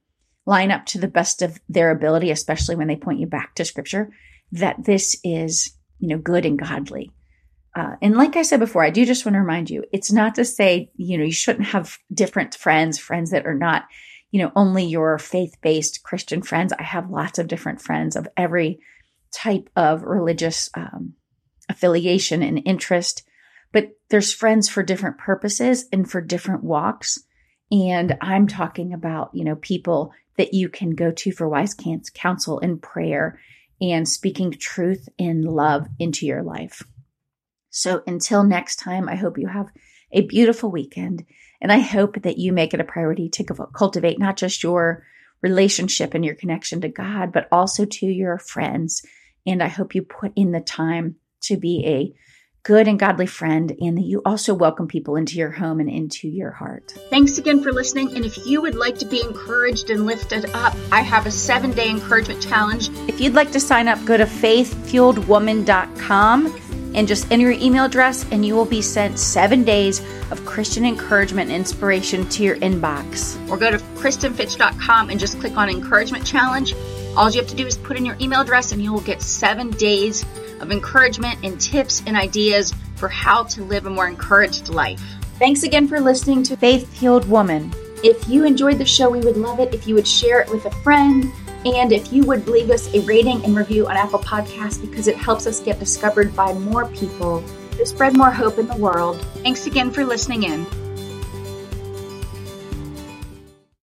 line 0.46 0.70
up 0.70 0.86
to 0.86 0.98
the 0.98 1.08
best 1.08 1.42
of 1.42 1.58
their 1.68 1.90
ability, 1.90 2.30
especially 2.30 2.76
when 2.76 2.88
they 2.88 2.96
point 2.96 3.18
you 3.18 3.26
back 3.26 3.54
to 3.54 3.64
scripture, 3.64 4.10
that 4.52 4.84
this 4.84 5.16
is, 5.24 5.72
you 5.98 6.08
know, 6.08 6.18
good 6.18 6.46
and 6.46 6.58
godly. 6.58 7.10
Uh, 7.74 7.96
and 8.00 8.16
like 8.16 8.36
I 8.36 8.42
said 8.42 8.60
before, 8.60 8.82
I 8.82 8.90
do 8.90 9.04
just 9.04 9.26
want 9.26 9.34
to 9.34 9.40
remind 9.40 9.68
you, 9.68 9.84
it's 9.92 10.12
not 10.12 10.36
to 10.36 10.44
say, 10.44 10.90
you 10.96 11.18
know, 11.18 11.24
you 11.24 11.32
shouldn't 11.32 11.66
have 11.66 11.98
different 12.12 12.54
friends, 12.54 12.98
friends 12.98 13.32
that 13.32 13.44
are 13.44 13.54
not, 13.54 13.84
you 14.30 14.40
know, 14.40 14.52
only 14.56 14.84
your 14.84 15.18
faith 15.18 15.56
based 15.60 16.02
Christian 16.02 16.42
friends. 16.42 16.72
I 16.72 16.84
have 16.84 17.10
lots 17.10 17.38
of 17.38 17.48
different 17.48 17.82
friends 17.82 18.16
of 18.16 18.28
every 18.36 18.78
type 19.32 19.68
of 19.76 20.04
religious 20.04 20.70
um, 20.74 21.14
affiliation 21.68 22.42
and 22.42 22.62
interest, 22.64 23.24
but 23.72 23.90
there's 24.08 24.32
friends 24.32 24.68
for 24.68 24.82
different 24.82 25.18
purposes 25.18 25.86
and 25.92 26.10
for 26.10 26.20
different 26.20 26.64
walks. 26.64 27.18
And 27.70 28.16
I'm 28.20 28.46
talking 28.46 28.92
about, 28.92 29.30
you 29.34 29.44
know, 29.44 29.56
people 29.56 30.12
that 30.36 30.54
you 30.54 30.68
can 30.68 30.90
go 30.90 31.10
to 31.10 31.32
for 31.32 31.48
wise 31.48 31.74
counsel 32.14 32.60
and 32.60 32.80
prayer 32.80 33.40
and 33.80 34.08
speaking 34.08 34.52
truth 34.52 35.08
and 35.18 35.44
love 35.44 35.86
into 35.98 36.26
your 36.26 36.42
life. 36.42 36.82
So 37.70 38.02
until 38.06 38.44
next 38.44 38.76
time, 38.76 39.08
I 39.08 39.16
hope 39.16 39.38
you 39.38 39.48
have 39.48 39.68
a 40.12 40.22
beautiful 40.22 40.70
weekend. 40.70 41.24
And 41.60 41.72
I 41.72 41.80
hope 41.80 42.22
that 42.22 42.38
you 42.38 42.52
make 42.52 42.74
it 42.74 42.80
a 42.80 42.84
priority 42.84 43.28
to 43.30 43.68
cultivate 43.74 44.18
not 44.18 44.36
just 44.36 44.62
your 44.62 45.04
relationship 45.42 46.14
and 46.14 46.24
your 46.24 46.34
connection 46.34 46.80
to 46.82 46.88
God, 46.88 47.32
but 47.32 47.48
also 47.50 47.84
to 47.84 48.06
your 48.06 48.38
friends. 48.38 49.04
And 49.46 49.62
I 49.62 49.68
hope 49.68 49.94
you 49.94 50.02
put 50.02 50.32
in 50.36 50.52
the 50.52 50.60
time 50.60 51.16
to 51.42 51.56
be 51.56 51.84
a 51.86 52.14
good 52.66 52.86
and 52.88 52.98
godly 52.98 53.26
friend, 53.26 53.76
and 53.80 53.96
that 53.96 54.02
you 54.02 54.20
also 54.24 54.52
welcome 54.52 54.88
people 54.88 55.14
into 55.14 55.36
your 55.36 55.52
home 55.52 55.78
and 55.78 55.88
into 55.88 56.26
your 56.26 56.50
heart. 56.50 56.92
Thanks 57.10 57.38
again 57.38 57.62
for 57.62 57.72
listening. 57.72 58.16
And 58.16 58.24
if 58.24 58.44
you 58.44 58.60
would 58.60 58.74
like 58.74 58.98
to 58.98 59.06
be 59.06 59.22
encouraged 59.22 59.90
and 59.90 60.04
lifted 60.04 60.50
up, 60.52 60.74
I 60.90 61.02
have 61.02 61.26
a 61.26 61.30
seven 61.30 61.70
day 61.70 61.88
encouragement 61.88 62.42
challenge. 62.42 62.88
If 63.08 63.20
you'd 63.20 63.34
like 63.34 63.52
to 63.52 63.60
sign 63.60 63.86
up, 63.86 64.04
go 64.04 64.16
to 64.16 64.24
faithfueledwoman.com 64.24 66.62
and 66.96 67.06
just 67.06 67.30
enter 67.30 67.52
your 67.52 67.62
email 67.62 67.84
address, 67.84 68.26
and 68.32 68.44
you 68.44 68.56
will 68.56 68.64
be 68.64 68.82
sent 68.82 69.20
seven 69.20 69.62
days 69.62 70.00
of 70.32 70.44
Christian 70.44 70.84
encouragement 70.84 71.50
and 71.50 71.58
inspiration 71.58 72.28
to 72.30 72.42
your 72.42 72.56
inbox. 72.56 73.38
Or 73.48 73.56
go 73.56 73.70
to 73.70 73.78
KristinFitch.com 73.78 75.10
and 75.10 75.20
just 75.20 75.38
click 75.38 75.56
on 75.56 75.68
Encouragement 75.68 76.26
Challenge. 76.26 76.74
All 77.16 77.30
you 77.30 77.40
have 77.40 77.48
to 77.48 77.56
do 77.56 77.66
is 77.66 77.78
put 77.78 77.96
in 77.96 78.04
your 78.04 78.16
email 78.20 78.42
address 78.42 78.72
and 78.72 78.82
you 78.82 78.92
will 78.92 79.00
get 79.00 79.22
seven 79.22 79.70
days 79.70 80.24
of 80.60 80.70
encouragement 80.70 81.38
and 81.42 81.58
tips 81.58 82.02
and 82.06 82.14
ideas 82.14 82.74
for 82.96 83.08
how 83.08 83.44
to 83.44 83.64
live 83.64 83.86
a 83.86 83.90
more 83.90 84.06
encouraged 84.06 84.68
life. 84.68 85.00
Thanks 85.38 85.62
again 85.62 85.88
for 85.88 85.98
listening 85.98 86.42
to 86.44 86.56
Faith 86.56 86.86
Fueled 86.98 87.26
Woman. 87.28 87.72
If 88.04 88.28
you 88.28 88.44
enjoyed 88.44 88.76
the 88.76 88.84
show, 88.84 89.08
we 89.08 89.20
would 89.20 89.38
love 89.38 89.60
it 89.60 89.74
if 89.74 89.86
you 89.86 89.94
would 89.94 90.06
share 90.06 90.40
it 90.40 90.50
with 90.50 90.66
a 90.66 90.70
friend 90.82 91.32
and 91.64 91.90
if 91.90 92.12
you 92.12 92.22
would 92.24 92.48
leave 92.48 92.70
us 92.70 92.92
a 92.94 93.00
rating 93.00 93.42
and 93.44 93.56
review 93.56 93.86
on 93.86 93.96
Apple 93.96 94.18
Podcasts 94.18 94.80
because 94.80 95.08
it 95.08 95.16
helps 95.16 95.46
us 95.46 95.60
get 95.60 95.78
discovered 95.78 96.36
by 96.36 96.52
more 96.52 96.86
people 96.88 97.42
to 97.72 97.86
spread 97.86 98.14
more 98.14 98.30
hope 98.30 98.58
in 98.58 98.66
the 98.66 98.76
world. 98.76 99.20
Thanks 99.42 99.66
again 99.66 99.90
for 99.90 100.04
listening 100.04 100.42
in. 100.42 100.66